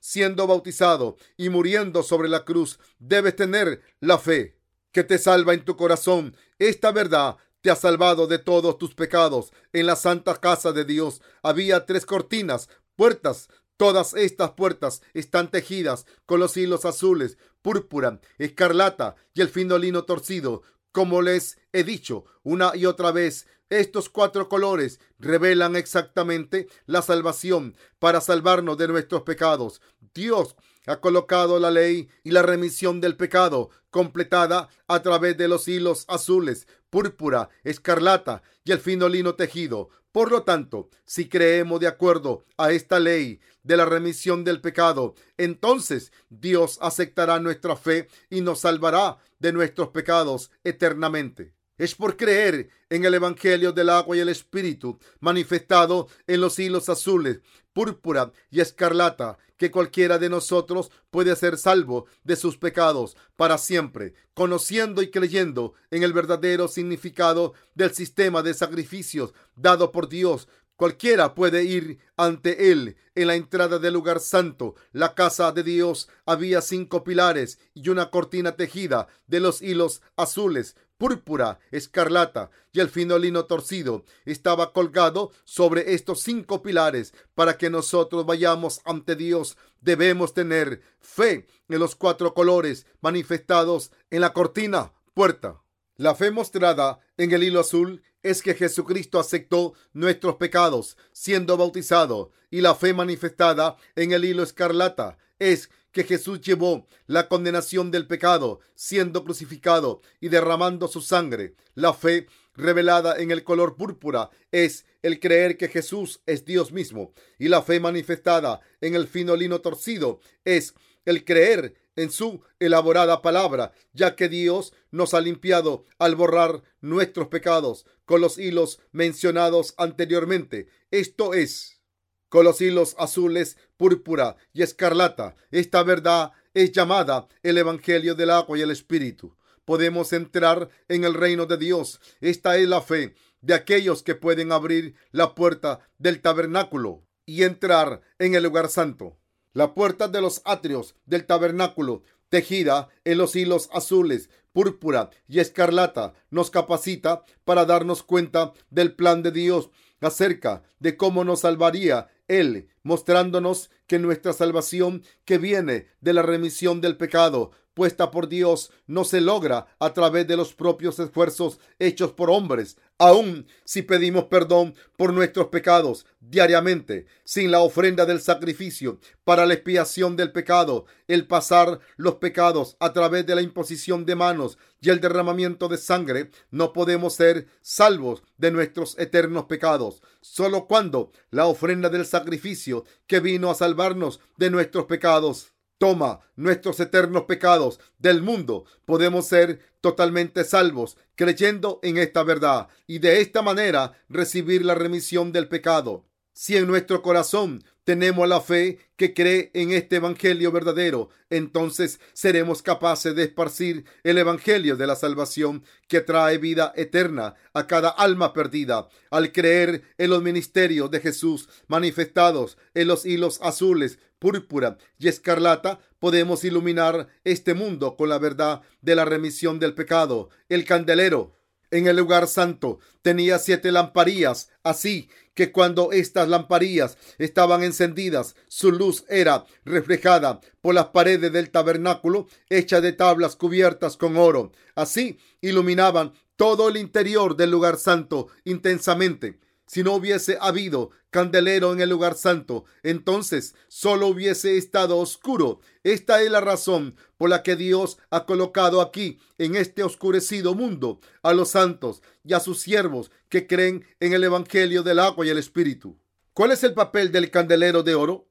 siendo 0.00 0.46
bautizado 0.46 1.16
y 1.36 1.48
muriendo 1.48 2.02
sobre 2.02 2.28
la 2.28 2.44
cruz, 2.44 2.78
debes 2.98 3.34
tener 3.36 3.82
la 4.00 4.18
fe 4.18 4.56
que 4.92 5.04
te 5.04 5.18
salva 5.18 5.54
en 5.54 5.64
tu 5.64 5.76
corazón. 5.76 6.36
Esta 6.58 6.92
verdad 6.92 7.36
te 7.60 7.70
ha 7.72 7.76
salvado 7.76 8.28
de 8.28 8.38
todos 8.38 8.78
tus 8.78 8.94
pecados. 8.94 9.52
En 9.72 9.86
la 9.86 9.96
santa 9.96 10.36
casa 10.36 10.72
de 10.72 10.84
Dios 10.84 11.20
había 11.42 11.84
tres 11.84 12.06
cortinas, 12.06 12.68
puertas 12.96 13.48
Todas 13.76 14.14
estas 14.14 14.52
puertas 14.52 15.02
están 15.12 15.50
tejidas 15.50 16.06
con 16.24 16.40
los 16.40 16.56
hilos 16.56 16.86
azules, 16.86 17.36
púrpura, 17.60 18.20
escarlata 18.38 19.16
y 19.34 19.42
el 19.42 19.48
fino 19.48 19.76
lino 19.76 20.04
torcido. 20.04 20.62
Como 20.92 21.20
les 21.20 21.58
he 21.74 21.84
dicho 21.84 22.24
una 22.42 22.74
y 22.74 22.86
otra 22.86 23.12
vez, 23.12 23.46
estos 23.68 24.08
cuatro 24.08 24.48
colores 24.48 24.98
revelan 25.18 25.76
exactamente 25.76 26.68
la 26.86 27.02
salvación 27.02 27.76
para 27.98 28.22
salvarnos 28.22 28.78
de 28.78 28.88
nuestros 28.88 29.22
pecados. 29.22 29.82
Dios 30.14 30.56
ha 30.86 31.00
colocado 31.00 31.58
la 31.58 31.70
ley 31.70 32.08
y 32.22 32.30
la 32.30 32.42
remisión 32.42 33.02
del 33.02 33.16
pecado 33.16 33.68
completada 33.90 34.68
a 34.86 35.02
través 35.02 35.36
de 35.36 35.48
los 35.48 35.68
hilos 35.68 36.06
azules, 36.08 36.66
púrpura, 36.88 37.50
escarlata 37.62 38.42
y 38.64 38.72
el 38.72 38.78
fino 38.78 39.08
lino 39.10 39.34
tejido. 39.34 39.90
Por 40.16 40.30
lo 40.30 40.44
tanto, 40.44 40.88
si 41.04 41.28
creemos 41.28 41.78
de 41.78 41.88
acuerdo 41.88 42.42
a 42.56 42.72
esta 42.72 42.98
ley 42.98 43.38
de 43.62 43.76
la 43.76 43.84
remisión 43.84 44.44
del 44.44 44.62
pecado, 44.62 45.14
entonces 45.36 46.10
Dios 46.30 46.78
aceptará 46.80 47.38
nuestra 47.38 47.76
fe 47.76 48.08
y 48.30 48.40
nos 48.40 48.60
salvará 48.60 49.18
de 49.40 49.52
nuestros 49.52 49.90
pecados 49.90 50.50
eternamente. 50.64 51.52
Es 51.76 51.94
por 51.94 52.16
creer 52.16 52.70
en 52.88 53.04
el 53.04 53.12
Evangelio 53.12 53.72
del 53.72 53.90
agua 53.90 54.16
y 54.16 54.20
el 54.20 54.30
Espíritu 54.30 54.98
manifestado 55.20 56.08
en 56.26 56.40
los 56.40 56.58
hilos 56.58 56.88
azules, 56.88 57.40
púrpura 57.74 58.32
y 58.50 58.60
escarlata 58.60 59.36
que 59.56 59.70
cualquiera 59.70 60.18
de 60.18 60.28
nosotros 60.28 60.90
puede 61.10 61.34
ser 61.36 61.58
salvo 61.58 62.06
de 62.24 62.36
sus 62.36 62.58
pecados 62.58 63.16
para 63.36 63.58
siempre, 63.58 64.14
conociendo 64.34 65.02
y 65.02 65.10
creyendo 65.10 65.74
en 65.90 66.02
el 66.02 66.12
verdadero 66.12 66.68
significado 66.68 67.54
del 67.74 67.94
sistema 67.94 68.42
de 68.42 68.54
sacrificios 68.54 69.32
dado 69.54 69.92
por 69.92 70.08
Dios 70.08 70.48
Cualquiera 70.76 71.34
puede 71.34 71.64
ir 71.64 72.00
ante 72.18 72.70
él 72.70 72.98
en 73.14 73.28
la 73.28 73.34
entrada 73.34 73.78
del 73.78 73.94
lugar 73.94 74.20
santo. 74.20 74.74
La 74.92 75.14
casa 75.14 75.50
de 75.50 75.62
Dios 75.62 76.06
había 76.26 76.60
cinco 76.60 77.02
pilares 77.02 77.58
y 77.72 77.88
una 77.88 78.10
cortina 78.10 78.56
tejida 78.56 79.08
de 79.26 79.40
los 79.40 79.62
hilos 79.62 80.02
azules, 80.16 80.76
púrpura, 80.98 81.58
escarlata 81.70 82.50
y 82.72 82.80
el 82.80 82.88
fino 82.88 83.18
lino 83.18 83.44
torcido. 83.44 84.04
Estaba 84.24 84.72
colgado 84.72 85.30
sobre 85.44 85.94
estos 85.94 86.20
cinco 86.20 86.62
pilares. 86.62 87.14
Para 87.34 87.58
que 87.58 87.70
nosotros 87.70 88.26
vayamos 88.26 88.80
ante 88.84 89.16
Dios 89.16 89.56
debemos 89.80 90.34
tener 90.34 90.82
fe 91.00 91.46
en 91.68 91.78
los 91.78 91.94
cuatro 91.94 92.34
colores 92.34 92.86
manifestados 93.00 93.92
en 94.10 94.20
la 94.20 94.32
cortina, 94.32 94.92
puerta. 95.14 95.62
La 95.96 96.14
fe 96.14 96.30
mostrada 96.30 96.98
en 97.16 97.32
el 97.32 97.42
hilo 97.42 97.60
azul 97.60 98.02
es 98.22 98.42
que 98.42 98.54
Jesucristo 98.54 99.18
aceptó 99.18 99.74
nuestros 99.92 100.36
pecados 100.36 100.96
siendo 101.12 101.56
bautizado 101.56 102.32
y 102.50 102.60
la 102.60 102.74
fe 102.74 102.92
manifestada 102.92 103.76
en 103.94 104.12
el 104.12 104.24
hilo 104.24 104.42
escarlata 104.42 105.16
es 105.38 105.70
que 105.96 106.04
Jesús 106.04 106.42
llevó 106.42 106.86
la 107.06 107.26
condenación 107.26 107.90
del 107.90 108.06
pecado 108.06 108.60
siendo 108.74 109.24
crucificado 109.24 110.02
y 110.20 110.28
derramando 110.28 110.88
su 110.88 111.00
sangre. 111.00 111.54
La 111.74 111.94
fe 111.94 112.26
revelada 112.54 113.16
en 113.16 113.30
el 113.30 113.44
color 113.44 113.76
púrpura 113.76 114.28
es 114.52 114.84
el 115.00 115.20
creer 115.20 115.56
que 115.56 115.68
Jesús 115.68 116.20
es 116.26 116.44
Dios 116.44 116.70
mismo 116.70 117.14
y 117.38 117.48
la 117.48 117.62
fe 117.62 117.80
manifestada 117.80 118.60
en 118.82 118.94
el 118.94 119.08
fino 119.08 119.36
lino 119.36 119.62
torcido 119.62 120.20
es 120.44 120.74
el 121.06 121.24
creer 121.24 121.74
en 121.96 122.10
su 122.10 122.42
elaborada 122.60 123.22
palabra, 123.22 123.72
ya 123.94 124.16
que 124.16 124.28
Dios 124.28 124.74
nos 124.90 125.14
ha 125.14 125.22
limpiado 125.22 125.86
al 125.98 126.14
borrar 126.14 126.62
nuestros 126.82 127.28
pecados 127.28 127.86
con 128.04 128.20
los 128.20 128.36
hilos 128.36 128.80
mencionados 128.92 129.72
anteriormente. 129.78 130.68
Esto 130.90 131.32
es, 131.32 131.80
con 132.28 132.44
los 132.44 132.60
hilos 132.60 132.94
azules, 132.98 133.56
púrpura 133.76 134.36
y 134.52 134.62
escarlata. 134.62 135.36
Esta 135.50 135.82
verdad 135.82 136.32
es 136.54 136.72
llamada 136.72 137.28
el 137.42 137.58
Evangelio 137.58 138.14
del 138.14 138.30
agua 138.30 138.58
y 138.58 138.62
el 138.62 138.70
Espíritu. 138.70 139.36
Podemos 139.64 140.12
entrar 140.12 140.68
en 140.88 141.04
el 141.04 141.14
reino 141.14 141.46
de 141.46 141.56
Dios. 141.56 142.00
Esta 142.20 142.56
es 142.56 142.68
la 142.68 142.80
fe 142.80 143.14
de 143.40 143.54
aquellos 143.54 144.02
que 144.02 144.14
pueden 144.14 144.52
abrir 144.52 144.94
la 145.12 145.34
puerta 145.34 145.80
del 145.98 146.20
tabernáculo 146.20 147.04
y 147.26 147.42
entrar 147.42 148.00
en 148.18 148.34
el 148.34 148.44
lugar 148.44 148.68
santo. 148.68 149.18
La 149.52 149.74
puerta 149.74 150.08
de 150.08 150.20
los 150.20 150.42
atrios 150.44 150.94
del 151.06 151.26
tabernáculo, 151.26 152.02
tejida 152.28 152.88
en 153.04 153.18
los 153.18 153.34
hilos 153.36 153.68
azules, 153.72 154.30
púrpura 154.52 155.10
y 155.28 155.40
escarlata, 155.40 156.14
nos 156.30 156.50
capacita 156.50 157.24
para 157.44 157.64
darnos 157.64 158.02
cuenta 158.02 158.52
del 158.70 158.94
plan 158.94 159.22
de 159.22 159.32
Dios 159.32 159.70
acerca 160.00 160.62
de 160.78 160.96
cómo 160.96 161.24
nos 161.24 161.40
salvaría 161.40 162.08
Él, 162.28 162.68
mostrándonos 162.82 163.70
que 163.86 163.98
nuestra 163.98 164.32
salvación 164.32 165.02
que 165.24 165.38
viene 165.38 165.86
de 166.00 166.12
la 166.12 166.22
remisión 166.22 166.80
del 166.80 166.96
pecado 166.96 167.52
puesta 167.76 168.10
por 168.10 168.26
Dios 168.26 168.72
no 168.86 169.04
se 169.04 169.20
logra 169.20 169.66
a 169.78 169.92
través 169.92 170.26
de 170.26 170.38
los 170.38 170.54
propios 170.54 170.98
esfuerzos 170.98 171.60
hechos 171.78 172.12
por 172.12 172.30
hombres, 172.30 172.78
aun 172.96 173.46
si 173.66 173.82
pedimos 173.82 174.24
perdón 174.24 174.74
por 174.96 175.12
nuestros 175.12 175.48
pecados 175.48 176.06
diariamente, 176.18 177.06
sin 177.22 177.50
la 177.50 177.60
ofrenda 177.60 178.06
del 178.06 178.22
sacrificio 178.22 178.98
para 179.24 179.44
la 179.44 179.52
expiación 179.52 180.16
del 180.16 180.32
pecado, 180.32 180.86
el 181.06 181.26
pasar 181.26 181.80
los 181.98 182.14
pecados 182.14 182.78
a 182.80 182.94
través 182.94 183.26
de 183.26 183.34
la 183.34 183.42
imposición 183.42 184.06
de 184.06 184.14
manos 184.14 184.56
y 184.80 184.88
el 184.88 185.00
derramamiento 185.02 185.68
de 185.68 185.76
sangre, 185.76 186.30
no 186.50 186.72
podemos 186.72 187.12
ser 187.12 187.46
salvos 187.60 188.22
de 188.38 188.52
nuestros 188.52 188.98
eternos 188.98 189.44
pecados. 189.44 190.02
Solo 190.22 190.66
cuando 190.66 191.12
la 191.30 191.46
ofrenda 191.46 191.90
del 191.90 192.06
sacrificio 192.06 192.84
que 193.06 193.20
vino 193.20 193.50
a 193.50 193.54
salvarnos 193.54 194.20
de 194.38 194.48
nuestros 194.48 194.86
pecados 194.86 195.52
toma 195.78 196.20
nuestros 196.36 196.80
eternos 196.80 197.24
pecados 197.24 197.80
del 197.98 198.22
mundo, 198.22 198.64
podemos 198.84 199.26
ser 199.26 199.60
totalmente 199.80 200.44
salvos 200.44 200.96
creyendo 201.14 201.80
en 201.82 201.98
esta 201.98 202.22
verdad 202.22 202.68
y 202.86 202.98
de 202.98 203.20
esta 203.20 203.42
manera 203.42 203.92
recibir 204.08 204.64
la 204.64 204.74
remisión 204.74 205.32
del 205.32 205.48
pecado. 205.48 206.04
Si 206.32 206.54
en 206.54 206.66
nuestro 206.66 207.00
corazón 207.00 207.64
tenemos 207.84 208.28
la 208.28 208.42
fe 208.42 208.78
que 208.96 209.14
cree 209.14 209.50
en 209.54 209.70
este 209.70 209.96
Evangelio 209.96 210.52
verdadero, 210.52 211.08
entonces 211.30 211.98
seremos 212.12 212.60
capaces 212.60 213.14
de 213.14 213.22
esparcir 213.22 213.86
el 214.02 214.18
Evangelio 214.18 214.76
de 214.76 214.86
la 214.86 214.96
salvación 214.96 215.64
que 215.88 216.00
trae 216.00 216.36
vida 216.36 216.74
eterna 216.76 217.36
a 217.54 217.66
cada 217.66 217.88
alma 217.88 218.34
perdida. 218.34 218.88
Al 219.10 219.32
creer 219.32 219.84
en 219.96 220.10
los 220.10 220.20
ministerios 220.20 220.90
de 220.90 221.00
Jesús 221.00 221.48
manifestados 221.68 222.58
en 222.74 222.88
los 222.88 223.06
hilos 223.06 223.38
azules, 223.40 223.98
púrpura 224.18 224.78
y 224.98 225.08
escarlata, 225.08 225.80
podemos 225.98 226.44
iluminar 226.44 227.08
este 227.24 227.54
mundo 227.54 227.96
con 227.96 228.08
la 228.08 228.18
verdad 228.18 228.62
de 228.80 228.94
la 228.94 229.04
remisión 229.04 229.58
del 229.58 229.74
pecado. 229.74 230.30
El 230.48 230.64
candelero 230.64 231.32
en 231.70 231.86
el 231.86 231.96
lugar 231.96 232.28
santo 232.28 232.78
tenía 233.02 233.38
siete 233.38 233.72
lamparillas, 233.72 234.50
así 234.62 235.08
que 235.34 235.52
cuando 235.52 235.92
estas 235.92 236.28
lamparillas 236.28 236.96
estaban 237.18 237.62
encendidas, 237.62 238.36
su 238.48 238.72
luz 238.72 239.04
era 239.08 239.44
reflejada 239.64 240.40
por 240.60 240.74
las 240.74 240.86
paredes 240.86 241.32
del 241.32 241.50
tabernáculo, 241.50 242.26
hechas 242.48 242.82
de 242.82 242.92
tablas 242.92 243.36
cubiertas 243.36 243.96
con 243.96 244.16
oro. 244.16 244.52
Así 244.74 245.18
iluminaban 245.40 246.12
todo 246.36 246.68
el 246.68 246.76
interior 246.76 247.36
del 247.36 247.50
lugar 247.50 247.76
santo 247.78 248.28
intensamente. 248.44 249.38
Si 249.66 249.82
no 249.82 249.94
hubiese 249.94 250.38
habido 250.40 250.90
candelero 251.10 251.72
en 251.72 251.80
el 251.80 251.90
lugar 251.90 252.14
santo, 252.14 252.64
entonces 252.82 253.54
solo 253.68 254.06
hubiese 254.06 254.56
estado 254.56 254.98
oscuro. 254.98 255.60
Esta 255.82 256.22
es 256.22 256.30
la 256.30 256.40
razón 256.40 256.94
por 257.16 257.30
la 257.30 257.42
que 257.42 257.56
Dios 257.56 257.98
ha 258.10 258.26
colocado 258.26 258.80
aquí, 258.80 259.18
en 259.38 259.56
este 259.56 259.82
oscurecido 259.82 260.54
mundo, 260.54 261.00
a 261.22 261.32
los 261.32 261.50
santos 261.50 262.02
y 262.22 262.34
a 262.34 262.40
sus 262.40 262.60
siervos 262.60 263.10
que 263.28 263.46
creen 263.46 263.84
en 263.98 264.12
el 264.12 264.22
Evangelio 264.24 264.82
del 264.82 265.00
agua 265.00 265.26
y 265.26 265.30
el 265.30 265.38
Espíritu. 265.38 265.98
¿Cuál 266.32 266.52
es 266.52 266.62
el 266.62 266.74
papel 266.74 267.10
del 267.10 267.30
candelero 267.30 267.82
de 267.82 267.94
oro? 267.94 268.28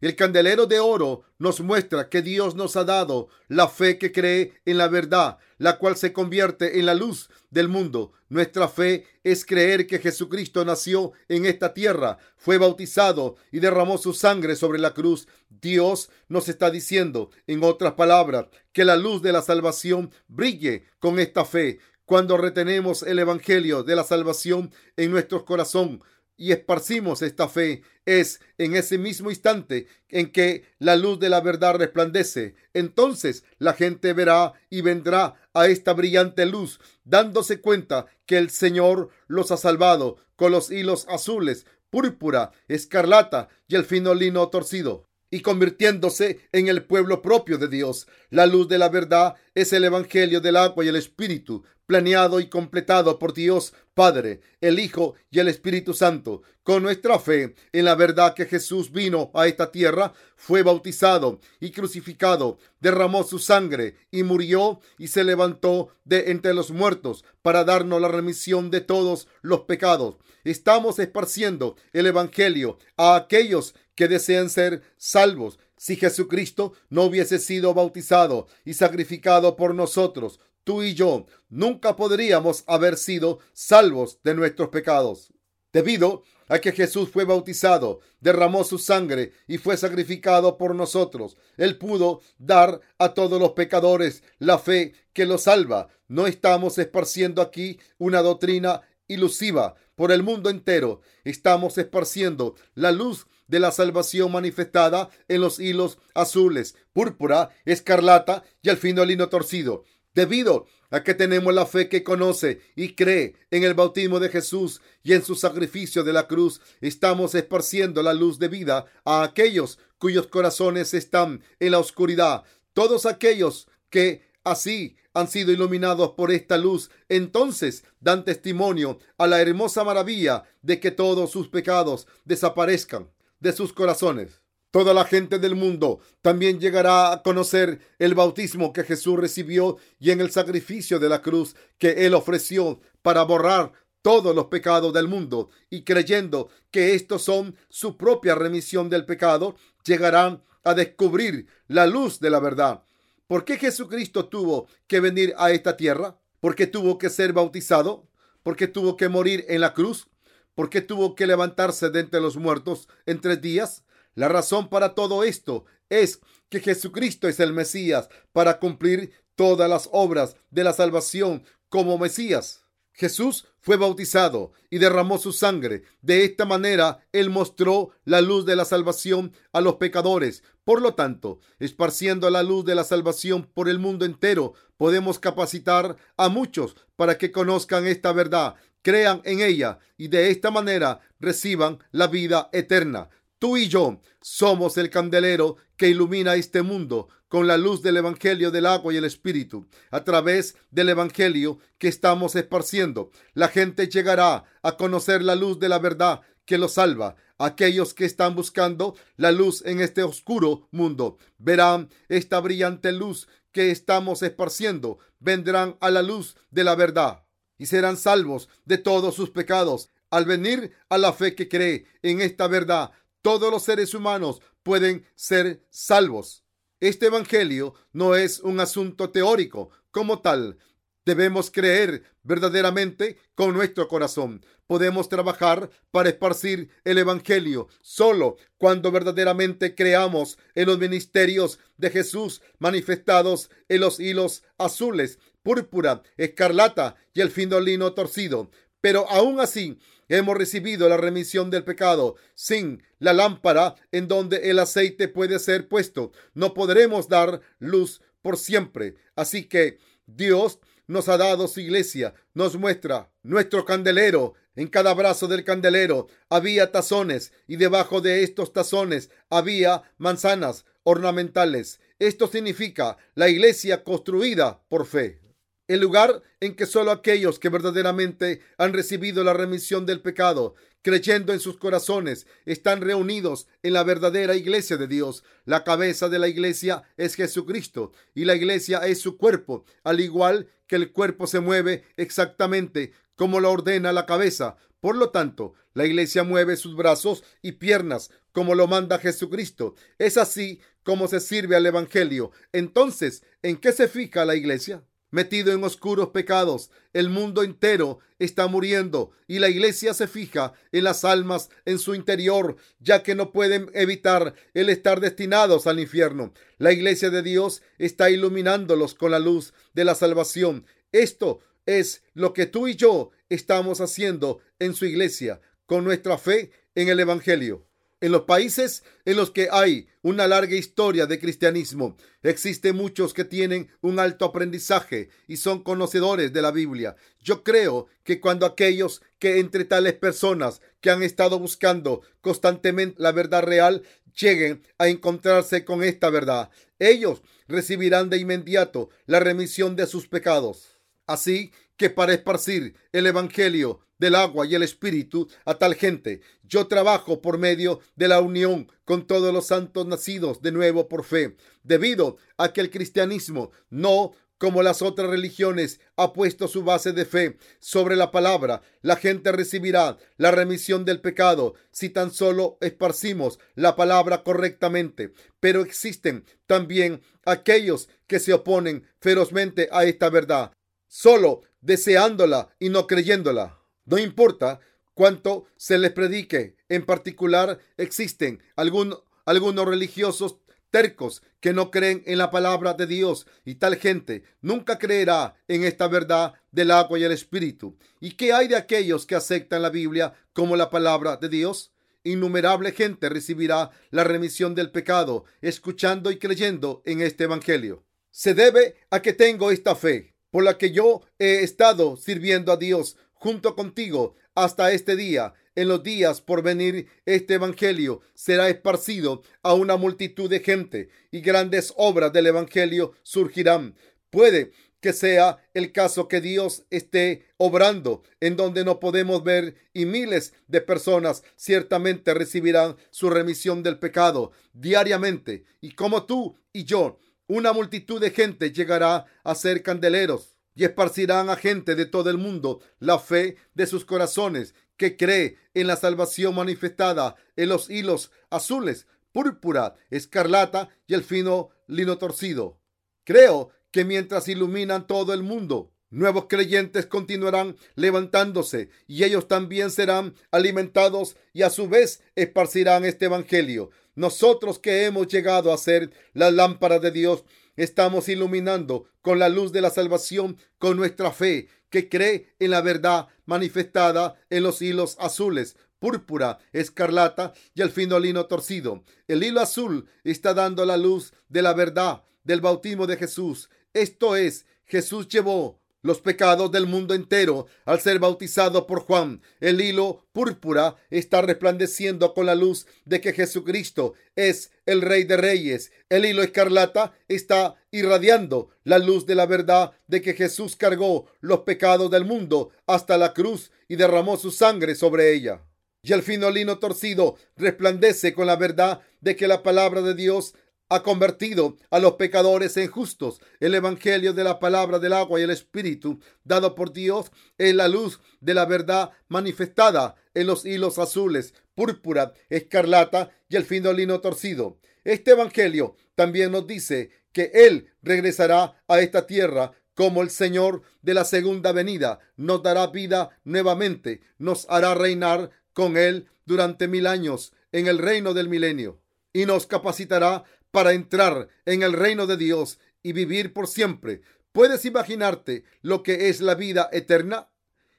El 0.00 0.14
candelero 0.14 0.66
de 0.66 0.78
oro 0.78 1.22
nos 1.38 1.60
muestra 1.60 2.10
que 2.10 2.20
Dios 2.20 2.54
nos 2.54 2.76
ha 2.76 2.84
dado 2.84 3.28
la 3.48 3.66
fe 3.66 3.96
que 3.96 4.12
cree 4.12 4.52
en 4.66 4.76
la 4.76 4.88
verdad, 4.88 5.38
la 5.56 5.78
cual 5.78 5.96
se 5.96 6.12
convierte 6.12 6.78
en 6.78 6.84
la 6.84 6.94
luz 6.94 7.30
del 7.48 7.68
mundo. 7.68 8.12
Nuestra 8.28 8.68
fe 8.68 9.06
es 9.24 9.46
creer 9.46 9.86
que 9.86 9.98
Jesucristo 9.98 10.64
nació 10.66 11.12
en 11.28 11.46
esta 11.46 11.72
tierra, 11.72 12.18
fue 12.36 12.58
bautizado 12.58 13.36
y 13.50 13.60
derramó 13.60 13.96
su 13.96 14.12
sangre 14.12 14.54
sobre 14.54 14.78
la 14.78 14.92
cruz. 14.92 15.28
Dios 15.48 16.10
nos 16.28 16.50
está 16.50 16.70
diciendo, 16.70 17.30
en 17.46 17.64
otras 17.64 17.94
palabras, 17.94 18.46
que 18.72 18.84
la 18.84 18.96
luz 18.96 19.22
de 19.22 19.32
la 19.32 19.40
salvación 19.40 20.10
brille 20.28 20.84
con 20.98 21.18
esta 21.18 21.46
fe. 21.46 21.78
Cuando 22.04 22.36
retenemos 22.36 23.02
el 23.02 23.18
Evangelio 23.18 23.82
de 23.82 23.96
la 23.96 24.04
salvación 24.04 24.70
en 24.96 25.10
nuestro 25.10 25.44
corazón, 25.44 26.02
y 26.36 26.52
esparcimos 26.52 27.22
esta 27.22 27.48
fe, 27.48 27.82
es 28.04 28.40
en 28.58 28.76
ese 28.76 28.98
mismo 28.98 29.30
instante 29.30 29.86
en 30.08 30.30
que 30.30 30.64
la 30.78 30.96
luz 30.96 31.18
de 31.18 31.28
la 31.28 31.40
verdad 31.40 31.76
resplandece. 31.76 32.54
Entonces 32.74 33.44
la 33.58 33.72
gente 33.72 34.12
verá 34.12 34.52
y 34.70 34.82
vendrá 34.82 35.34
a 35.54 35.66
esta 35.66 35.92
brillante 35.92 36.46
luz, 36.46 36.80
dándose 37.04 37.60
cuenta 37.60 38.06
que 38.26 38.38
el 38.38 38.50
Señor 38.50 39.08
los 39.26 39.50
ha 39.50 39.56
salvado 39.56 40.18
con 40.36 40.52
los 40.52 40.70
hilos 40.70 41.06
azules, 41.08 41.66
púrpura, 41.90 42.52
escarlata 42.68 43.48
y 43.66 43.76
el 43.76 43.84
fino 43.84 44.14
lino 44.14 44.48
torcido 44.48 45.08
y 45.30 45.40
convirtiéndose 45.40 46.40
en 46.52 46.68
el 46.68 46.84
pueblo 46.84 47.20
propio 47.20 47.58
de 47.58 47.68
Dios. 47.68 48.06
La 48.30 48.46
luz 48.46 48.68
de 48.68 48.78
la 48.78 48.88
verdad 48.88 49.34
es 49.54 49.72
el 49.72 49.84
Evangelio 49.84 50.40
del 50.40 50.56
agua 50.56 50.84
y 50.84 50.88
el 50.88 50.96
Espíritu, 50.96 51.64
planeado 51.86 52.40
y 52.40 52.48
completado 52.48 53.18
por 53.18 53.32
Dios 53.32 53.72
Padre, 53.94 54.40
el 54.60 54.78
Hijo 54.78 55.14
y 55.30 55.38
el 55.38 55.48
Espíritu 55.48 55.94
Santo. 55.94 56.42
Con 56.62 56.82
nuestra 56.82 57.18
fe 57.18 57.54
en 57.72 57.84
la 57.86 57.94
verdad 57.94 58.34
que 58.34 58.44
Jesús 58.44 58.92
vino 58.92 59.30
a 59.32 59.46
esta 59.46 59.72
tierra, 59.72 60.12
fue 60.34 60.62
bautizado 60.62 61.40
y 61.60 61.70
crucificado, 61.70 62.58
derramó 62.80 63.24
su 63.24 63.38
sangre 63.38 63.96
y 64.10 64.22
murió 64.22 64.80
y 64.98 65.08
se 65.08 65.24
levantó 65.24 65.88
de 66.04 66.30
entre 66.30 66.52
los 66.52 66.72
muertos 66.72 67.24
para 67.40 67.64
darnos 67.64 68.00
la 68.02 68.08
remisión 68.08 68.70
de 68.70 68.82
todos 68.82 69.28
los 69.40 69.60
pecados. 69.60 70.16
Estamos 70.44 70.98
esparciendo 70.98 71.76
el 71.92 72.06
Evangelio 72.06 72.78
a 72.96 73.16
aquellos 73.16 73.74
que 73.94 74.08
desean 74.08 74.50
ser 74.50 74.82
salvos. 74.96 75.58
Si 75.76 75.96
Jesucristo 75.96 76.74
no 76.90 77.04
hubiese 77.04 77.38
sido 77.38 77.74
bautizado 77.74 78.46
y 78.64 78.74
sacrificado 78.74 79.56
por 79.56 79.74
nosotros, 79.74 80.40
tú 80.66 80.82
y 80.82 80.94
yo 80.94 81.26
nunca 81.48 81.94
podríamos 81.94 82.64
haber 82.66 82.96
sido 82.96 83.38
salvos 83.52 84.18
de 84.24 84.34
nuestros 84.34 84.70
pecados. 84.70 85.32
Debido 85.72 86.24
a 86.48 86.58
que 86.58 86.72
Jesús 86.72 87.08
fue 87.08 87.24
bautizado, 87.24 88.00
derramó 88.18 88.64
su 88.64 88.78
sangre 88.78 89.32
y 89.46 89.58
fue 89.58 89.76
sacrificado 89.76 90.58
por 90.58 90.74
nosotros, 90.74 91.36
Él 91.56 91.78
pudo 91.78 92.20
dar 92.38 92.80
a 92.98 93.14
todos 93.14 93.40
los 93.40 93.52
pecadores 93.52 94.24
la 94.40 94.58
fe 94.58 94.92
que 95.12 95.24
los 95.24 95.42
salva. 95.44 95.86
No 96.08 96.26
estamos 96.26 96.78
esparciendo 96.78 97.42
aquí 97.42 97.78
una 97.98 98.20
doctrina 98.22 98.82
ilusiva 99.06 99.76
por 99.94 100.10
el 100.10 100.24
mundo 100.24 100.50
entero. 100.50 101.00
Estamos 101.22 101.78
esparciendo 101.78 102.56
la 102.74 102.90
luz 102.90 103.28
de 103.46 103.60
la 103.60 103.70
salvación 103.70 104.32
manifestada 104.32 105.10
en 105.28 105.40
los 105.40 105.60
hilos 105.60 105.98
azules, 106.14 106.74
púrpura, 106.92 107.50
escarlata 107.64 108.42
y 108.62 108.70
el 108.70 108.76
fino 108.76 109.04
lino 109.04 109.28
torcido. 109.28 109.84
Debido 110.16 110.66
a 110.90 111.04
que 111.04 111.12
tenemos 111.12 111.52
la 111.52 111.66
fe 111.66 111.90
que 111.90 112.02
conoce 112.02 112.62
y 112.74 112.94
cree 112.94 113.34
en 113.50 113.64
el 113.64 113.74
bautismo 113.74 114.18
de 114.18 114.30
Jesús 114.30 114.80
y 115.02 115.12
en 115.12 115.22
su 115.22 115.34
sacrificio 115.34 116.04
de 116.04 116.14
la 116.14 116.26
cruz, 116.26 116.62
estamos 116.80 117.34
esparciendo 117.34 118.02
la 118.02 118.14
luz 118.14 118.38
de 118.38 118.48
vida 118.48 118.86
a 119.04 119.22
aquellos 119.22 119.78
cuyos 119.98 120.26
corazones 120.26 120.94
están 120.94 121.42
en 121.60 121.72
la 121.72 121.80
oscuridad. 121.80 122.44
Todos 122.72 123.04
aquellos 123.04 123.68
que 123.90 124.22
así 124.42 124.96
han 125.12 125.28
sido 125.28 125.52
iluminados 125.52 126.12
por 126.12 126.32
esta 126.32 126.56
luz, 126.56 126.90
entonces 127.10 127.84
dan 128.00 128.24
testimonio 128.24 128.98
a 129.18 129.26
la 129.26 129.42
hermosa 129.42 129.84
maravilla 129.84 130.44
de 130.62 130.80
que 130.80 130.92
todos 130.92 131.30
sus 131.30 131.48
pecados 131.48 132.06
desaparezcan 132.24 133.10
de 133.38 133.52
sus 133.52 133.74
corazones. 133.74 134.40
Toda 134.76 134.92
la 134.92 135.06
gente 135.06 135.38
del 135.38 135.54
mundo 135.54 136.00
también 136.20 136.60
llegará 136.60 137.10
a 137.10 137.22
conocer 137.22 137.80
el 137.98 138.14
bautismo 138.14 138.74
que 138.74 138.84
Jesús 138.84 139.18
recibió 139.18 139.78
y 139.98 140.10
en 140.10 140.20
el 140.20 140.30
sacrificio 140.30 140.98
de 140.98 141.08
la 141.08 141.22
cruz 141.22 141.56
que 141.78 142.04
Él 142.04 142.12
ofreció 142.12 142.78
para 143.00 143.22
borrar 143.22 143.72
todos 144.02 144.36
los 144.36 144.48
pecados 144.48 144.92
del 144.92 145.08
mundo 145.08 145.48
y 145.70 145.82
creyendo 145.82 146.50
que 146.70 146.94
estos 146.94 147.22
son 147.22 147.56
su 147.70 147.96
propia 147.96 148.34
remisión 148.34 148.90
del 148.90 149.06
pecado, 149.06 149.56
llegarán 149.82 150.42
a 150.62 150.74
descubrir 150.74 151.46
la 151.68 151.86
luz 151.86 152.20
de 152.20 152.28
la 152.28 152.40
verdad. 152.40 152.82
¿Por 153.26 153.46
qué 153.46 153.56
Jesucristo 153.56 154.28
tuvo 154.28 154.66
que 154.86 155.00
venir 155.00 155.32
a 155.38 155.52
esta 155.52 155.78
tierra? 155.78 156.18
¿Por 156.38 156.54
qué 156.54 156.66
tuvo 156.66 156.98
que 156.98 157.08
ser 157.08 157.32
bautizado? 157.32 158.10
¿Por 158.42 158.56
qué 158.56 158.68
tuvo 158.68 158.98
que 158.98 159.08
morir 159.08 159.46
en 159.48 159.62
la 159.62 159.72
cruz? 159.72 160.06
¿Por 160.54 160.68
qué 160.68 160.82
tuvo 160.82 161.14
que 161.14 161.26
levantarse 161.26 161.88
de 161.88 162.00
entre 162.00 162.20
los 162.20 162.36
muertos 162.36 162.90
en 163.06 163.22
tres 163.22 163.40
días? 163.40 163.85
La 164.16 164.28
razón 164.28 164.68
para 164.68 164.94
todo 164.96 165.22
esto 165.22 165.66
es 165.88 166.20
que 166.48 166.58
Jesucristo 166.58 167.28
es 167.28 167.38
el 167.38 167.52
Mesías 167.52 168.08
para 168.32 168.58
cumplir 168.58 169.12
todas 169.36 169.70
las 169.70 169.88
obras 169.92 170.36
de 170.50 170.64
la 170.64 170.72
salvación 170.72 171.44
como 171.68 171.98
Mesías. 171.98 172.64
Jesús 172.92 173.46
fue 173.60 173.76
bautizado 173.76 174.52
y 174.70 174.78
derramó 174.78 175.18
su 175.18 175.32
sangre. 175.32 175.82
De 176.00 176.24
esta 176.24 176.46
manera, 176.46 177.06
Él 177.12 177.28
mostró 177.28 177.90
la 178.04 178.22
luz 178.22 178.46
de 178.46 178.56
la 178.56 178.64
salvación 178.64 179.32
a 179.52 179.60
los 179.60 179.76
pecadores. 179.76 180.42
Por 180.64 180.80
lo 180.80 180.94
tanto, 180.94 181.38
esparciendo 181.58 182.30
la 182.30 182.42
luz 182.42 182.64
de 182.64 182.74
la 182.74 182.84
salvación 182.84 183.48
por 183.52 183.68
el 183.68 183.78
mundo 183.78 184.06
entero, 184.06 184.54
podemos 184.78 185.18
capacitar 185.18 185.96
a 186.16 186.28
muchos 186.30 186.74
para 186.96 187.18
que 187.18 187.30
conozcan 187.30 187.86
esta 187.86 188.12
verdad 188.12 188.56
crean 188.86 189.20
en 189.24 189.40
ella 189.40 189.80
y 189.96 190.06
de 190.06 190.30
esta 190.30 190.52
manera 190.52 191.00
reciban 191.18 191.80
la 191.90 192.06
vida 192.06 192.50
eterna. 192.52 193.08
Tú 193.38 193.58
y 193.58 193.68
yo 193.68 194.00
somos 194.22 194.78
el 194.78 194.88
candelero 194.88 195.56
que 195.76 195.90
ilumina 195.90 196.36
este 196.36 196.62
mundo 196.62 197.08
con 197.28 197.46
la 197.46 197.58
luz 197.58 197.82
del 197.82 197.98
Evangelio 197.98 198.50
del 198.50 198.64
agua 198.64 198.94
y 198.94 198.96
el 198.96 199.04
Espíritu. 199.04 199.68
A 199.90 200.04
través 200.04 200.56
del 200.70 200.88
Evangelio 200.88 201.58
que 201.76 201.88
estamos 201.88 202.34
esparciendo, 202.34 203.10
la 203.34 203.48
gente 203.48 203.88
llegará 203.88 204.44
a 204.62 204.76
conocer 204.78 205.22
la 205.22 205.34
luz 205.34 205.58
de 205.58 205.68
la 205.68 205.78
verdad 205.78 206.22
que 206.46 206.56
los 206.56 206.74
salva. 206.74 207.16
Aquellos 207.36 207.92
que 207.92 208.06
están 208.06 208.34
buscando 208.34 208.94
la 209.16 209.32
luz 209.32 209.62
en 209.66 209.82
este 209.82 210.02
oscuro 210.02 210.68
mundo 210.70 211.18
verán 211.36 211.90
esta 212.08 212.40
brillante 212.40 212.90
luz 212.92 213.28
que 213.52 213.70
estamos 213.70 214.22
esparciendo. 214.22 214.98
Vendrán 215.18 215.76
a 215.80 215.90
la 215.90 216.00
luz 216.00 216.36
de 216.50 216.64
la 216.64 216.74
verdad 216.74 217.24
y 217.58 217.66
serán 217.66 217.98
salvos 217.98 218.48
de 218.64 218.78
todos 218.78 219.14
sus 219.14 219.28
pecados. 219.28 219.90
Al 220.08 220.24
venir 220.24 220.72
a 220.88 220.96
la 220.96 221.12
fe 221.12 221.34
que 221.34 221.48
cree 221.48 221.84
en 222.02 222.20
esta 222.20 222.46
verdad, 222.46 222.92
todos 223.26 223.50
los 223.50 223.64
seres 223.64 223.92
humanos 223.92 224.40
pueden 224.62 225.04
ser 225.16 225.60
salvos. 225.68 226.44
Este 226.78 227.06
Evangelio 227.06 227.74
no 227.92 228.14
es 228.14 228.38
un 228.38 228.60
asunto 228.60 229.10
teórico 229.10 229.70
como 229.90 230.20
tal. 230.20 230.58
Debemos 231.04 231.50
creer 231.50 232.04
verdaderamente 232.22 233.18
con 233.34 233.52
nuestro 233.52 233.88
corazón. 233.88 234.46
Podemos 234.68 235.08
trabajar 235.08 235.70
para 235.90 236.10
esparcir 236.10 236.70
el 236.84 236.98
Evangelio 236.98 237.66
solo 237.80 238.36
cuando 238.58 238.92
verdaderamente 238.92 239.74
creamos 239.74 240.38
en 240.54 240.68
los 240.68 240.78
ministerios 240.78 241.58
de 241.78 241.90
Jesús 241.90 242.42
manifestados 242.60 243.50
en 243.68 243.80
los 243.80 243.98
hilos 243.98 244.44
azules, 244.56 245.18
púrpura, 245.42 246.04
escarlata 246.16 246.94
y 247.12 247.22
el 247.22 247.32
findolino 247.32 247.92
torcido. 247.92 248.52
Pero 248.80 249.10
aún 249.10 249.40
así, 249.40 249.80
hemos 250.08 250.36
recibido 250.36 250.88
la 250.88 250.96
remisión 250.96 251.50
del 251.50 251.64
pecado. 251.64 252.16
Sin 252.34 252.82
la 252.98 253.12
lámpara 253.12 253.74
en 253.92 254.08
donde 254.08 254.50
el 254.50 254.58
aceite 254.58 255.08
puede 255.08 255.38
ser 255.38 255.68
puesto, 255.68 256.12
no 256.34 256.54
podremos 256.54 257.08
dar 257.08 257.40
luz 257.58 258.00
por 258.22 258.38
siempre. 258.38 258.96
Así 259.14 259.44
que 259.44 259.78
Dios 260.06 260.58
nos 260.86 261.08
ha 261.08 261.16
dado 261.16 261.48
su 261.48 261.60
iglesia, 261.60 262.14
nos 262.34 262.56
muestra 262.56 263.10
nuestro 263.22 263.64
candelero. 263.64 264.34
En 264.54 264.68
cada 264.68 264.94
brazo 264.94 265.28
del 265.28 265.44
candelero 265.44 266.06
había 266.30 266.72
tazones 266.72 267.32
y 267.46 267.56
debajo 267.56 268.00
de 268.00 268.22
estos 268.22 268.52
tazones 268.52 269.10
había 269.28 269.82
manzanas 269.98 270.64
ornamentales. 270.82 271.80
Esto 271.98 272.26
significa 272.26 272.96
la 273.14 273.28
iglesia 273.28 273.84
construida 273.84 274.62
por 274.68 274.86
fe 274.86 275.25
el 275.68 275.80
lugar 275.80 276.22
en 276.40 276.54
que 276.54 276.66
solo 276.66 276.90
aquellos 276.90 277.38
que 277.38 277.48
verdaderamente 277.48 278.40
han 278.58 278.72
recibido 278.72 279.24
la 279.24 279.32
remisión 279.32 279.86
del 279.86 280.00
pecado, 280.00 280.54
creyendo 280.82 281.32
en 281.32 281.40
sus 281.40 281.56
corazones, 281.56 282.26
están 282.44 282.80
reunidos 282.80 283.48
en 283.62 283.72
la 283.72 283.82
verdadera 283.82 284.36
iglesia 284.36 284.76
de 284.76 284.86
Dios. 284.86 285.24
La 285.44 285.64
cabeza 285.64 286.08
de 286.08 286.20
la 286.20 286.28
iglesia 286.28 286.84
es 286.96 287.16
Jesucristo 287.16 287.92
y 288.14 288.24
la 288.24 288.36
iglesia 288.36 288.78
es 288.86 289.00
su 289.00 289.16
cuerpo, 289.16 289.64
al 289.82 290.00
igual 290.00 290.48
que 290.68 290.76
el 290.76 290.92
cuerpo 290.92 291.26
se 291.26 291.40
mueve 291.40 291.84
exactamente 291.96 292.92
como 293.16 293.40
lo 293.40 293.50
ordena 293.50 293.92
la 293.92 294.06
cabeza. 294.06 294.56
Por 294.80 294.96
lo 294.96 295.10
tanto, 295.10 295.54
la 295.74 295.86
iglesia 295.86 296.22
mueve 296.22 296.56
sus 296.56 296.76
brazos 296.76 297.24
y 297.42 297.52
piernas 297.52 298.10
como 298.30 298.54
lo 298.54 298.68
manda 298.68 298.98
Jesucristo. 298.98 299.74
Es 299.98 300.16
así 300.16 300.60
como 300.84 301.08
se 301.08 301.18
sirve 301.18 301.56
al 301.56 301.66
Evangelio. 301.66 302.30
Entonces, 302.52 303.24
¿en 303.42 303.56
qué 303.56 303.72
se 303.72 303.88
fija 303.88 304.24
la 304.24 304.36
iglesia? 304.36 304.84
Metido 305.16 305.50
en 305.54 305.64
oscuros 305.64 306.10
pecados. 306.10 306.70
El 306.92 307.08
mundo 307.08 307.42
entero 307.42 308.00
está 308.18 308.48
muriendo 308.48 309.12
y 309.26 309.38
la 309.38 309.48
iglesia 309.48 309.94
se 309.94 310.08
fija 310.08 310.52
en 310.72 310.84
las 310.84 311.06
almas 311.06 311.48
en 311.64 311.78
su 311.78 311.94
interior, 311.94 312.56
ya 312.80 313.02
que 313.02 313.14
no 313.14 313.32
pueden 313.32 313.70
evitar 313.72 314.34
el 314.52 314.68
estar 314.68 315.00
destinados 315.00 315.66
al 315.66 315.80
infierno. 315.80 316.34
La 316.58 316.70
iglesia 316.70 317.08
de 317.08 317.22
Dios 317.22 317.62
está 317.78 318.10
iluminándolos 318.10 318.92
con 318.92 319.10
la 319.10 319.18
luz 319.18 319.54
de 319.72 319.86
la 319.86 319.94
salvación. 319.94 320.66
Esto 320.92 321.40
es 321.64 322.02
lo 322.12 322.34
que 322.34 322.44
tú 322.44 322.68
y 322.68 322.76
yo 322.76 323.10
estamos 323.30 323.80
haciendo 323.80 324.40
en 324.58 324.74
su 324.74 324.84
iglesia 324.84 325.40
con 325.64 325.82
nuestra 325.82 326.18
fe 326.18 326.50
en 326.74 326.90
el 326.90 327.00
Evangelio. 327.00 327.65
En 327.98 328.12
los 328.12 328.22
países 328.22 328.84
en 329.06 329.16
los 329.16 329.30
que 329.30 329.48
hay 329.50 329.88
una 330.02 330.28
larga 330.28 330.54
historia 330.54 331.06
de 331.06 331.18
cristianismo, 331.18 331.96
existen 332.22 332.76
muchos 332.76 333.14
que 333.14 333.24
tienen 333.24 333.70
un 333.80 333.98
alto 333.98 334.26
aprendizaje 334.26 335.08
y 335.26 335.38
son 335.38 335.62
conocedores 335.62 336.30
de 336.34 336.42
la 336.42 336.50
Biblia. 336.50 336.96
Yo 337.20 337.42
creo 337.42 337.86
que 338.04 338.20
cuando 338.20 338.44
aquellos 338.44 339.00
que 339.18 339.38
entre 339.38 339.64
tales 339.64 339.94
personas 339.94 340.60
que 340.82 340.90
han 340.90 341.02
estado 341.02 341.38
buscando 341.38 342.02
constantemente 342.20 343.00
la 343.02 343.12
verdad 343.12 343.42
real 343.42 343.82
lleguen 344.14 344.62
a 344.76 344.88
encontrarse 344.88 345.64
con 345.64 345.82
esta 345.82 346.10
verdad, 346.10 346.50
ellos 346.78 347.22
recibirán 347.48 348.10
de 348.10 348.18
inmediato 348.18 348.90
la 349.06 349.20
remisión 349.20 349.74
de 349.74 349.86
sus 349.86 350.06
pecados. 350.06 350.76
Así 351.06 351.50
que 351.76 351.90
para 351.90 352.14
esparcir 352.14 352.74
el 352.92 353.06
Evangelio 353.06 353.80
del 353.98 354.14
agua 354.14 354.46
y 354.46 354.54
el 354.54 354.62
espíritu 354.62 355.28
a 355.44 355.54
tal 355.54 355.74
gente. 355.74 356.20
Yo 356.42 356.66
trabajo 356.66 357.22
por 357.22 357.38
medio 357.38 357.80
de 357.94 358.08
la 358.08 358.20
unión 358.20 358.70
con 358.84 359.06
todos 359.06 359.32
los 359.32 359.46
santos 359.46 359.86
nacidos 359.86 360.42
de 360.42 360.52
nuevo 360.52 360.88
por 360.88 361.04
fe, 361.04 361.36
debido 361.62 362.18
a 362.36 362.52
que 362.52 362.60
el 362.60 362.70
cristianismo 362.70 363.50
no 363.70 364.12
como 364.38 364.62
las 364.62 364.82
otras 364.82 365.08
religiones, 365.08 365.80
ha 365.96 366.12
puesto 366.12 366.46
su 366.46 366.62
base 366.62 366.92
de 366.92 367.06
fe 367.06 367.38
sobre 367.58 367.96
la 367.96 368.10
palabra. 368.10 368.62
La 368.82 368.96
gente 368.96 369.32
recibirá 369.32 369.96
la 370.18 370.30
remisión 370.30 370.84
del 370.84 371.00
pecado 371.00 371.54
si 371.70 371.88
tan 371.88 372.10
solo 372.12 372.58
esparcimos 372.60 373.38
la 373.54 373.76
palabra 373.76 374.22
correctamente. 374.22 375.12
Pero 375.40 375.62
existen 375.62 376.24
también 376.46 377.00
aquellos 377.24 377.88
que 378.06 378.18
se 378.20 378.34
oponen 378.34 378.86
ferozmente 379.00 379.68
a 379.72 379.84
esta 379.84 380.10
verdad, 380.10 380.52
solo 380.88 381.42
deseándola 381.60 382.54
y 382.58 382.68
no 382.68 382.86
creyéndola. 382.86 383.58
No 383.84 383.98
importa 383.98 384.60
cuánto 384.94 385.44
se 385.56 385.78
les 385.78 385.92
predique. 385.92 386.56
En 386.68 386.84
particular, 386.84 387.58
existen 387.76 388.42
algunos 388.56 389.68
religiosos 389.68 390.38
tercos 390.70 391.22
que 391.40 391.52
no 391.52 391.70
creen 391.70 392.02
en 392.06 392.18
la 392.18 392.30
palabra 392.30 392.74
de 392.74 392.86
Dios 392.86 393.26
y 393.44 393.56
tal 393.56 393.76
gente 393.76 394.24
nunca 394.40 394.78
creerá 394.78 395.36
en 395.48 395.64
esta 395.64 395.86
verdad 395.86 396.34
del 396.50 396.70
agua 396.70 396.98
y 396.98 397.04
el 397.04 397.12
espíritu. 397.12 397.78
¿Y 398.00 398.12
qué 398.12 398.32
hay 398.32 398.48
de 398.48 398.56
aquellos 398.56 399.06
que 399.06 399.14
aceptan 399.14 399.62
la 399.62 399.70
Biblia 399.70 400.14
como 400.32 400.56
la 400.56 400.70
palabra 400.70 401.16
de 401.16 401.28
Dios? 401.28 401.72
Innumerable 402.04 402.72
gente 402.72 403.08
recibirá 403.08 403.70
la 403.90 404.04
remisión 404.04 404.54
del 404.54 404.70
pecado 404.70 405.24
escuchando 405.40 406.10
y 406.10 406.18
creyendo 406.18 406.82
en 406.84 407.00
este 407.00 407.24
Evangelio. 407.24 407.84
Se 408.10 408.34
debe 408.34 408.76
a 408.90 409.02
que 409.02 409.12
tengo 409.12 409.50
esta 409.50 409.76
fe 409.76 410.15
por 410.30 410.44
la 410.44 410.58
que 410.58 410.72
yo 410.72 411.02
he 411.18 411.42
estado 411.42 411.96
sirviendo 411.96 412.52
a 412.52 412.56
Dios 412.56 412.96
junto 413.12 413.54
contigo 413.56 414.14
hasta 414.34 414.72
este 414.72 414.96
día. 414.96 415.34
En 415.54 415.68
los 415.68 415.82
días 415.82 416.20
por 416.20 416.42
venir, 416.42 416.86
este 417.06 417.34
Evangelio 417.34 418.02
será 418.14 418.48
esparcido 418.50 419.22
a 419.42 419.54
una 419.54 419.76
multitud 419.76 420.28
de 420.28 420.40
gente 420.40 420.90
y 421.10 421.20
grandes 421.20 421.72
obras 421.76 422.12
del 422.12 422.26
Evangelio 422.26 422.92
surgirán. 423.02 423.74
Puede 424.10 424.52
que 424.80 424.92
sea 424.92 425.38
el 425.54 425.72
caso 425.72 426.08
que 426.08 426.20
Dios 426.20 426.64
esté 426.70 427.26
obrando 427.38 428.02
en 428.20 428.36
donde 428.36 428.64
no 428.64 428.78
podemos 428.78 429.24
ver 429.24 429.56
y 429.72 429.86
miles 429.86 430.34
de 430.46 430.60
personas 430.60 431.24
ciertamente 431.36 432.14
recibirán 432.14 432.76
su 432.90 433.10
remisión 433.10 433.62
del 433.62 433.78
pecado 433.78 434.32
diariamente. 434.52 435.44
Y 435.60 435.72
como 435.72 436.04
tú 436.04 436.38
y 436.52 436.64
yo, 436.64 436.98
una 437.28 437.52
multitud 437.52 438.00
de 438.00 438.10
gente 438.10 438.52
llegará 438.52 439.06
a 439.24 439.34
ser 439.34 439.62
candeleros 439.62 440.36
y 440.54 440.64
esparcirán 440.64 441.28
a 441.28 441.36
gente 441.36 441.74
de 441.74 441.86
todo 441.86 442.10
el 442.10 442.18
mundo 442.18 442.60
la 442.78 442.98
fe 442.98 443.36
de 443.54 443.66
sus 443.66 443.84
corazones 443.84 444.54
que 444.76 444.96
cree 444.96 445.36
en 445.54 445.66
la 445.66 445.76
salvación 445.76 446.34
manifestada 446.34 447.16
en 447.36 447.48
los 447.48 447.70
hilos 447.70 448.10
azules, 448.30 448.86
púrpura, 449.12 449.74
escarlata 449.90 450.68
y 450.86 450.94
el 450.94 451.02
fino 451.02 451.50
lino 451.66 451.98
torcido. 451.98 452.60
Creo 453.04 453.50
que 453.70 453.84
mientras 453.84 454.28
iluminan 454.28 454.86
todo 454.86 455.12
el 455.12 455.22
mundo, 455.22 455.72
nuevos 455.90 456.26
creyentes 456.28 456.86
continuarán 456.86 457.56
levantándose 457.74 458.70
y 458.86 459.04
ellos 459.04 459.28
también 459.28 459.70
serán 459.70 460.14
alimentados 460.30 461.16
y 461.32 461.42
a 461.42 461.50
su 461.50 461.68
vez 461.68 462.02
esparcirán 462.14 462.84
este 462.84 463.06
evangelio. 463.06 463.70
Nosotros 463.94 464.58
que 464.58 464.84
hemos 464.84 465.08
llegado 465.08 465.52
a 465.52 465.58
ser 465.58 465.90
la 466.12 466.30
lámpara 466.30 466.78
de 466.78 466.90
Dios, 466.90 467.24
estamos 467.56 468.08
iluminando 468.08 468.88
con 469.00 469.18
la 469.18 469.28
luz 469.28 469.52
de 469.52 469.62
la 469.62 469.70
salvación 469.70 470.36
con 470.58 470.76
nuestra 470.76 471.12
fe 471.12 471.48
que 471.70 471.88
cree 471.88 472.34
en 472.38 472.50
la 472.50 472.60
verdad 472.60 473.08
manifestada 473.24 474.14
en 474.30 474.42
los 474.42 474.62
hilos 474.62 474.96
azules, 475.00 475.56
púrpura, 475.78 476.38
escarlata 476.52 477.32
y 477.54 477.62
el 477.62 477.70
fino 477.70 477.98
lino 477.98 478.26
torcido. 478.26 478.84
El 479.08 479.22
hilo 479.22 479.40
azul 479.40 479.88
está 480.04 480.34
dando 480.34 480.64
la 480.64 480.76
luz 480.76 481.12
de 481.28 481.42
la 481.42 481.54
verdad 481.54 482.02
del 482.24 482.40
bautismo 482.40 482.86
de 482.86 482.96
Jesús. 482.96 483.50
Esto 483.72 484.16
es, 484.16 484.46
Jesús 484.64 485.08
llevó 485.08 485.60
los 485.86 486.00
pecados 486.00 486.50
del 486.50 486.66
mundo 486.66 486.94
entero 486.94 487.46
al 487.64 487.80
ser 487.80 487.98
bautizado 487.98 488.66
por 488.66 488.80
Juan. 488.80 489.22
El 489.40 489.60
hilo 489.60 490.04
púrpura 490.12 490.76
está 490.90 491.22
resplandeciendo 491.22 492.12
con 492.12 492.26
la 492.26 492.34
luz 492.34 492.66
de 492.84 493.00
que 493.00 493.12
Jesucristo 493.12 493.94
es 494.16 494.50
el 494.66 494.82
Rey 494.82 495.04
de 495.04 495.16
Reyes. 495.16 495.70
El 495.88 496.04
hilo 496.04 496.22
escarlata 496.22 496.92
está 497.08 497.54
irradiando 497.70 498.50
la 498.64 498.78
luz 498.78 499.06
de 499.06 499.14
la 499.14 499.26
verdad 499.26 499.72
de 499.86 500.02
que 500.02 500.14
Jesús 500.14 500.56
cargó 500.56 501.06
los 501.20 501.40
pecados 501.40 501.90
del 501.90 502.04
mundo 502.04 502.50
hasta 502.66 502.98
la 502.98 503.14
cruz 503.14 503.52
y 503.68 503.76
derramó 503.76 504.16
su 504.16 504.30
sangre 504.30 504.74
sobre 504.74 505.14
ella. 505.14 505.42
Y 505.82 505.92
el 505.92 506.02
fino 506.02 506.30
lino 506.30 506.58
torcido 506.58 507.16
resplandece 507.36 508.12
con 508.12 508.26
la 508.26 508.34
verdad 508.34 508.80
de 509.00 509.14
que 509.14 509.28
la 509.28 509.44
palabra 509.44 509.82
de 509.82 509.94
Dios 509.94 510.34
ha 510.68 510.82
convertido 510.82 511.56
a 511.70 511.78
los 511.78 511.92
pecadores 511.94 512.56
en 512.56 512.70
justos. 512.70 513.20
El 513.40 513.54
Evangelio 513.54 514.12
de 514.12 514.24
la 514.24 514.38
palabra 514.38 514.78
del 514.78 514.92
agua 514.92 515.20
y 515.20 515.22
el 515.22 515.30
Espíritu, 515.30 516.00
dado 516.24 516.54
por 516.54 516.72
Dios, 516.72 517.10
es 517.38 517.54
la 517.54 517.68
luz 517.68 518.00
de 518.20 518.34
la 518.34 518.44
verdad 518.46 518.90
manifestada 519.08 519.94
en 520.14 520.26
los 520.26 520.44
hilos 520.44 520.78
azules, 520.78 521.34
púrpura, 521.54 522.12
escarlata 522.28 523.10
y 523.28 523.36
el 523.36 523.44
fino 523.44 523.72
lino 523.72 524.00
torcido. 524.00 524.58
Este 524.84 525.12
Evangelio 525.12 525.76
también 525.94 526.32
nos 526.32 526.46
dice 526.46 526.90
que 527.12 527.30
Él 527.34 527.68
regresará 527.82 528.62
a 528.68 528.80
esta 528.80 529.06
tierra 529.06 529.52
como 529.74 530.02
el 530.02 530.10
Señor 530.10 530.62
de 530.80 530.94
la 530.94 531.04
segunda 531.04 531.52
venida 531.52 531.98
nos 532.16 532.42
dará 532.42 532.66
vida 532.68 533.10
nuevamente, 533.24 534.00
nos 534.18 534.46
hará 534.48 534.74
reinar 534.74 535.30
con 535.52 535.76
Él 535.76 536.08
durante 536.24 536.66
mil 536.66 536.86
años 536.86 537.32
en 537.52 537.66
el 537.66 537.78
reino 537.78 538.14
del 538.14 538.28
milenio 538.28 538.80
y 539.12 539.24
nos 539.24 539.46
capacitará 539.46 540.24
para 540.56 540.72
entrar 540.72 541.28
en 541.44 541.62
el 541.62 541.74
reino 541.74 542.06
de 542.06 542.16
Dios 542.16 542.58
y 542.82 542.94
vivir 542.94 543.34
por 543.34 543.46
siempre. 543.46 544.00
¿Puedes 544.32 544.64
imaginarte 544.64 545.44
lo 545.60 545.82
que 545.82 546.08
es 546.08 546.22
la 546.22 546.34
vida 546.34 546.70
eterna? 546.72 547.28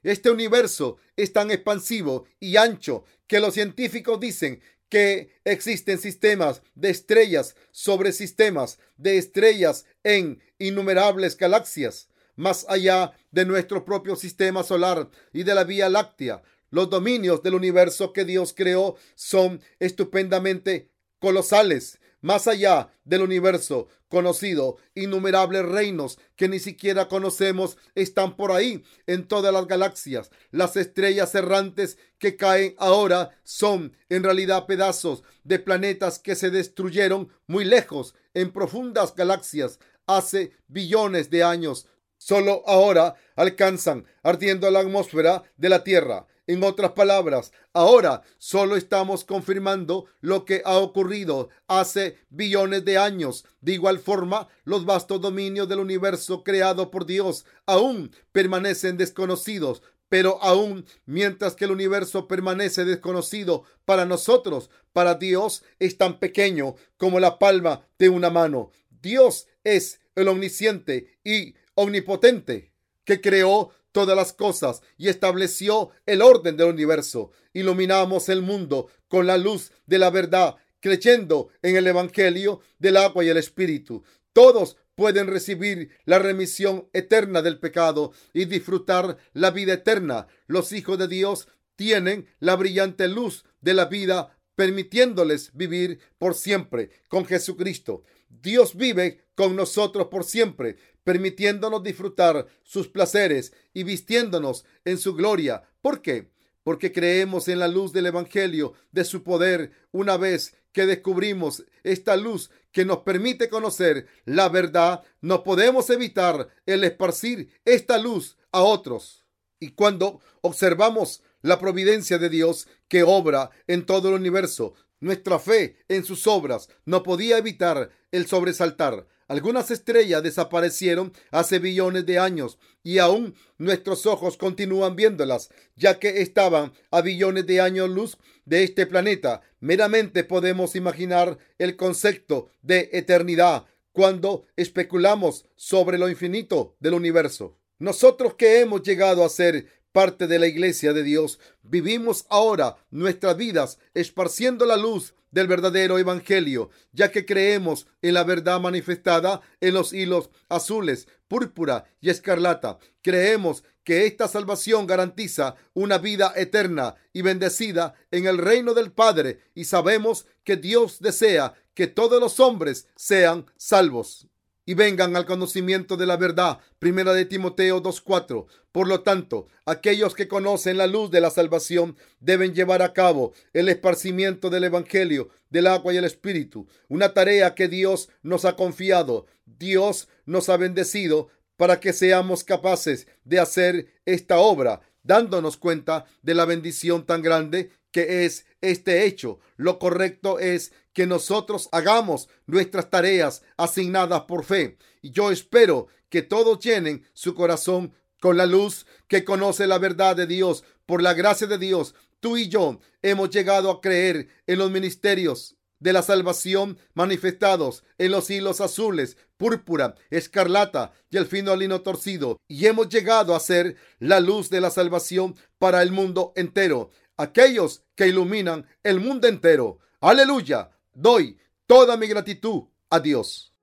Este 0.03 0.29
universo 0.29 0.97
es 1.15 1.33
tan 1.33 1.49
expansivo 1.49 2.27
y 2.39 2.57
ancho 2.57 3.03
que 3.25 3.39
los 3.39 3.55
científicos 3.55 4.19
dicen 4.19 4.61
que 4.89 5.39
existen 5.43 5.97
sistemas 5.97 6.61
de 6.75 6.91
estrellas 6.91 7.55
sobre 7.71 8.11
sistemas 8.11 8.77
de 8.95 9.17
estrellas 9.17 9.87
en 10.03 10.39
innumerables 10.59 11.35
galaxias, 11.35 12.09
más 12.35 12.63
allá 12.69 13.13
de 13.31 13.45
nuestro 13.45 13.85
propio 13.85 14.15
sistema 14.15 14.61
solar 14.61 15.09
y 15.33 15.41
de 15.41 15.55
la 15.55 15.63
Vía 15.63 15.89
Láctea. 15.89 16.43
Los 16.69 16.91
dominios 16.91 17.41
del 17.41 17.55
universo 17.55 18.13
que 18.13 18.23
Dios 18.23 18.53
creó 18.55 18.97
son 19.15 19.61
estupendamente 19.79 20.91
colosales 21.17 21.99
más 22.27 22.45
allá 22.45 22.89
del 23.05 23.21
universo 23.21 23.87
conocido, 24.09 24.75
innumerables 24.95 25.65
reinos 25.65 26.19
que 26.35 26.49
ni 26.49 26.59
siquiera 26.59 27.07
conocemos 27.07 27.77
están 27.95 28.35
por 28.35 28.51
ahí 28.51 28.83
en 29.05 29.29
todas 29.29 29.53
las 29.53 29.65
galaxias. 29.65 30.29
Las 30.51 30.75
estrellas 30.75 31.33
errantes 31.35 31.97
que 32.19 32.35
caen 32.35 32.75
ahora 32.79 33.31
son 33.43 33.95
en 34.09 34.23
realidad 34.23 34.65
pedazos 34.65 35.23
de 35.45 35.57
planetas 35.59 36.19
que 36.19 36.35
se 36.35 36.49
destruyeron 36.49 37.29
muy 37.47 37.63
lejos 37.63 38.13
en 38.33 38.51
profundas 38.51 39.15
galaxias 39.15 39.79
hace 40.05 40.51
billones 40.67 41.29
de 41.29 41.43
años. 41.43 41.87
Solo 42.17 42.61
ahora 42.67 43.15
alcanzan 43.37 44.05
ardiendo 44.21 44.69
la 44.69 44.81
atmósfera 44.81 45.43
de 45.55 45.69
la 45.69 45.85
Tierra 45.85 46.27
en 46.47 46.63
otras 46.63 46.91
palabras, 46.91 47.51
ahora 47.73 48.23
solo 48.37 48.77
estamos 48.77 49.25
confirmando 49.25 50.05
lo 50.21 50.45
que 50.45 50.61
ha 50.65 50.77
ocurrido 50.77 51.49
hace 51.67 52.17
billones 52.29 52.85
de 52.85 52.97
años. 52.97 53.45
De 53.61 53.73
igual 53.73 53.99
forma, 53.99 54.47
los 54.63 54.85
vastos 54.85 55.21
dominios 55.21 55.67
del 55.67 55.79
universo 55.79 56.43
creado 56.43 56.89
por 56.89 57.05
Dios 57.05 57.45
aún 57.65 58.11
permanecen 58.31 58.97
desconocidos. 58.97 59.83
Pero 60.09 60.41
aún 60.41 60.85
mientras 61.05 61.53
que 61.55 61.65
el 61.65 61.71
universo 61.71 62.29
permanece 62.29 62.85
desconocido 62.85 63.63
para 63.83 64.05
nosotros, 64.05 64.69
para 64.93 65.15
Dios 65.15 65.63
es 65.79 65.97
tan 65.97 66.17
pequeño 66.19 66.75
como 66.95 67.19
la 67.19 67.39
palma 67.39 67.85
de 67.99 68.07
una 68.07 68.29
mano. 68.29 68.71
Dios 69.01 69.47
es 69.65 69.99
el 70.15 70.29
omnisciente 70.29 71.19
y 71.25 71.55
omnipotente 71.75 72.71
que 73.03 73.21
creó 73.21 73.71
todas 73.97 74.15
las 74.15 74.31
cosas 74.31 74.83
y 74.95 75.07
estableció 75.07 75.89
el 76.05 76.21
orden 76.21 76.55
del 76.55 76.67
universo. 76.67 77.31
Iluminamos 77.51 78.29
el 78.29 78.43
mundo 78.43 78.89
con 79.07 79.25
la 79.25 79.39
luz 79.39 79.71
de 79.87 79.97
la 79.97 80.11
verdad, 80.11 80.55
creyendo 80.79 81.49
en 81.63 81.77
el 81.77 81.87
Evangelio 81.87 82.61
del 82.77 82.97
agua 82.97 83.25
y 83.25 83.29
el 83.29 83.37
Espíritu. 83.37 84.03
Todos 84.33 84.77
pueden 84.93 85.25
recibir 85.25 85.89
la 86.05 86.19
remisión 86.19 86.87
eterna 86.93 87.41
del 87.41 87.57
pecado 87.59 88.11
y 88.33 88.45
disfrutar 88.45 89.17
la 89.33 89.49
vida 89.49 89.73
eterna. 89.73 90.27
Los 90.45 90.73
hijos 90.73 90.99
de 90.99 91.07
Dios 91.07 91.47
tienen 91.75 92.27
la 92.37 92.55
brillante 92.55 93.07
luz 93.07 93.45
de 93.61 93.73
la 93.73 93.85
vida, 93.85 94.37
permitiéndoles 94.53 95.49
vivir 95.55 95.99
por 96.19 96.35
siempre 96.35 96.91
con 97.07 97.25
Jesucristo. 97.25 98.03
Dios 98.29 98.75
vive 98.75 99.25
con 99.33 99.55
nosotros 99.55 100.09
por 100.11 100.23
siempre, 100.23 100.75
permitiéndonos 101.07 101.83
disfrutar 101.83 102.47
sus 102.63 102.89
placeres 102.89 103.53
y 103.73 103.83
vistiéndonos 103.83 104.65
en 104.83 104.97
su 104.97 105.15
gloria. 105.15 105.63
¿Por 105.81 106.01
qué? 106.01 106.33
Porque 106.63 106.91
creemos 106.91 107.47
en 107.47 107.59
la 107.59 107.69
luz 107.69 107.93
del 107.93 108.07
Evangelio, 108.07 108.73
de 108.91 109.05
su 109.05 109.23
poder, 109.23 109.71
una 109.93 110.17
vez 110.17 110.57
que 110.73 110.85
descubrimos 110.85 111.63
esta 111.83 112.17
luz 112.17 112.51
que 112.73 112.83
nos 112.83 113.03
permite 113.03 113.47
conocer 113.47 114.07
la 114.25 114.49
verdad, 114.49 115.01
no 115.21 115.45
podemos 115.45 115.89
evitar 115.91 116.49
el 116.65 116.83
esparcir 116.83 117.53
esta 117.63 117.97
luz 117.97 118.35
a 118.51 118.61
otros. 118.63 119.23
Y 119.61 119.69
cuando 119.69 120.19
observamos 120.41 121.23
la 121.41 121.57
providencia 121.57 122.17
de 122.17 122.27
Dios 122.27 122.67
que 122.89 123.03
obra 123.03 123.51
en 123.67 123.85
todo 123.85 124.09
el 124.09 124.15
universo, 124.15 124.73
nuestra 124.99 125.39
fe 125.39 125.77
en 125.87 126.03
sus 126.03 126.27
obras 126.27 126.67
no 126.83 127.01
podía 127.01 127.37
evitar 127.37 127.91
el 128.11 128.27
sobresaltar. 128.27 129.07
Algunas 129.27 129.71
estrellas 129.71 130.23
desaparecieron 130.23 131.11
hace 131.31 131.59
billones 131.59 132.05
de 132.05 132.17
años 132.17 132.57
y 132.81 132.99
aún 132.99 133.35
nuestros 133.57 134.05
ojos 134.05 134.37
continúan 134.37 134.95
viéndolas, 134.95 135.49
ya 135.75 135.99
que 135.99 136.21
estaban 136.21 136.71
a 136.91 137.01
billones 137.01 137.45
de 137.45 137.59
años 137.59 137.89
luz 137.89 138.17
de 138.45 138.63
este 138.63 138.85
planeta. 138.85 139.41
Meramente 139.59 140.23
podemos 140.23 140.77
imaginar 140.77 141.37
el 141.57 141.75
concepto 141.75 142.49
de 142.61 142.89
eternidad 142.93 143.65
cuando 143.91 144.45
especulamos 144.55 145.45
sobre 145.55 145.97
lo 145.97 146.07
infinito 146.07 146.75
del 146.79 146.93
universo. 146.93 147.57
Nosotros 147.79 148.35
que 148.35 148.61
hemos 148.61 148.81
llegado 148.81 149.25
a 149.25 149.29
ser 149.29 149.67
parte 149.97 150.27
de 150.27 150.37
la 150.37 150.45
iglesia 150.45 150.93
de 150.93 151.01
Dios, 151.01 151.39
vivimos 151.63 152.27
ahora 152.29 152.77
nuestras 152.91 153.35
vidas 153.35 153.79
esparciendo 153.95 154.67
la 154.67 154.77
luz 154.77 155.15
del 155.31 155.47
verdadero 155.47 155.97
evangelio, 155.97 156.69
ya 156.91 157.11
que 157.11 157.25
creemos 157.25 157.87
en 158.03 158.13
la 158.13 158.23
verdad 158.23 158.59
manifestada 158.59 159.41
en 159.59 159.73
los 159.73 159.93
hilos 159.93 160.29
azules, 160.49 161.07
púrpura 161.27 161.85
y 161.99 162.11
escarlata. 162.11 162.77
Creemos 163.01 163.63
que 163.83 164.05
esta 164.05 164.27
salvación 164.27 164.85
garantiza 164.85 165.55
una 165.73 165.97
vida 165.97 166.31
eterna 166.35 166.93
y 167.11 167.23
bendecida 167.23 167.95
en 168.11 168.27
el 168.27 168.37
reino 168.37 168.75
del 168.75 168.91
Padre 168.91 169.39
y 169.55 169.65
sabemos 169.65 170.27
que 170.43 170.57
Dios 170.57 170.99
desea 170.99 171.55
que 171.73 171.87
todos 171.87 172.21
los 172.21 172.39
hombres 172.39 172.87
sean 172.95 173.47
salvos 173.57 174.27
y 174.67 174.73
vengan 174.73 175.15
al 175.15 175.25
conocimiento 175.25 175.95
de 175.95 176.05
la 176.05 176.17
verdad. 176.17 176.59
Primera 176.77 177.13
de 177.13 177.25
Timoteo 177.25 177.81
2.4. 177.81 178.45
Por 178.73 178.87
lo 178.87 178.99
tanto, 178.99 179.47
aquellos 179.65 180.13
que 180.13 180.27
conocen 180.27 180.77
la 180.77 180.87
luz 180.87 181.09
de 181.09 181.21
la 181.21 181.31
salvación 181.31 181.95
deben 182.19 182.53
llevar 182.53 182.81
a 182.81 182.91
cabo 182.91 183.33
el 183.53 183.69
esparcimiento 183.69 184.49
del 184.49 184.65
Evangelio, 184.65 185.29
del 185.49 185.67
agua 185.67 185.93
y 185.93 185.97
el 185.97 186.03
Espíritu, 186.03 186.67
una 186.89 187.13
tarea 187.13 187.55
que 187.55 187.69
Dios 187.69 188.09
nos 188.21 188.43
ha 188.43 188.57
confiado. 188.57 189.25
Dios 189.45 190.09
nos 190.25 190.49
ha 190.49 190.57
bendecido 190.57 191.29
para 191.55 191.79
que 191.79 191.93
seamos 191.93 192.43
capaces 192.43 193.07
de 193.23 193.39
hacer 193.39 193.87
esta 194.05 194.37
obra, 194.37 194.81
dándonos 195.01 195.55
cuenta 195.55 196.05
de 196.21 196.33
la 196.33 196.43
bendición 196.43 197.05
tan 197.05 197.21
grande 197.21 197.71
que 197.91 198.25
es 198.25 198.45
este 198.59 199.05
hecho. 199.05 199.39
Lo 199.55 199.79
correcto 199.79 200.39
es 200.39 200.73
que 200.97 201.05
nosotros 201.05 201.69
hagamos 201.71 202.27
nuestras 202.47 202.89
tareas 202.89 203.43
asignadas 203.55 204.21
por 204.21 204.43
fe. 204.43 204.79
Y 205.03 205.11
yo 205.11 205.29
espero 205.29 205.85
que 206.09 206.23
todos 206.23 206.57
llenen 206.57 207.05
su 207.13 207.35
corazón 207.35 207.93
con 208.19 208.35
la 208.35 208.47
luz 208.47 208.87
que 209.07 209.23
conoce 209.23 209.67
la 209.67 209.77
verdad 209.77 210.15
de 210.15 210.25
Dios. 210.25 210.63
Por 210.87 211.03
la 211.03 211.13
gracia 211.13 211.45
de 211.45 211.59
Dios, 211.59 211.93
tú 212.19 212.35
y 212.35 212.49
yo 212.49 212.79
hemos 213.03 213.29
llegado 213.29 213.69
a 213.69 213.79
creer 213.79 214.29
en 214.47 214.57
los 214.57 214.71
ministerios 214.71 215.55
de 215.77 215.93
la 215.93 216.01
salvación 216.01 216.79
manifestados 216.95 217.83
en 217.99 218.09
los 218.09 218.31
hilos 218.31 218.59
azules, 218.59 219.17
púrpura, 219.37 219.93
escarlata 220.09 220.93
y 221.11 221.17
el 221.17 221.27
fino 221.27 221.55
lino 221.55 221.81
torcido, 221.81 222.37
y 222.47 222.65
hemos 222.65 222.89
llegado 222.89 223.35
a 223.35 223.39
ser 223.39 223.75
la 223.99 224.19
luz 224.19 224.49
de 224.49 224.61
la 224.61 224.71
salvación 224.71 225.35
para 225.59 225.83
el 225.83 225.91
mundo 225.91 226.33
entero, 226.35 226.89
aquellos 227.17 227.83
que 227.93 228.07
iluminan 228.07 228.65
el 228.81 228.99
mundo 228.99 229.27
entero. 229.27 229.77
Aleluya. 230.01 230.71
Doy 230.99 231.37
toda 231.67 231.95
mi 231.95 232.07
gratitud 232.07 232.69
a 232.89 232.99
Dios. 232.99 233.53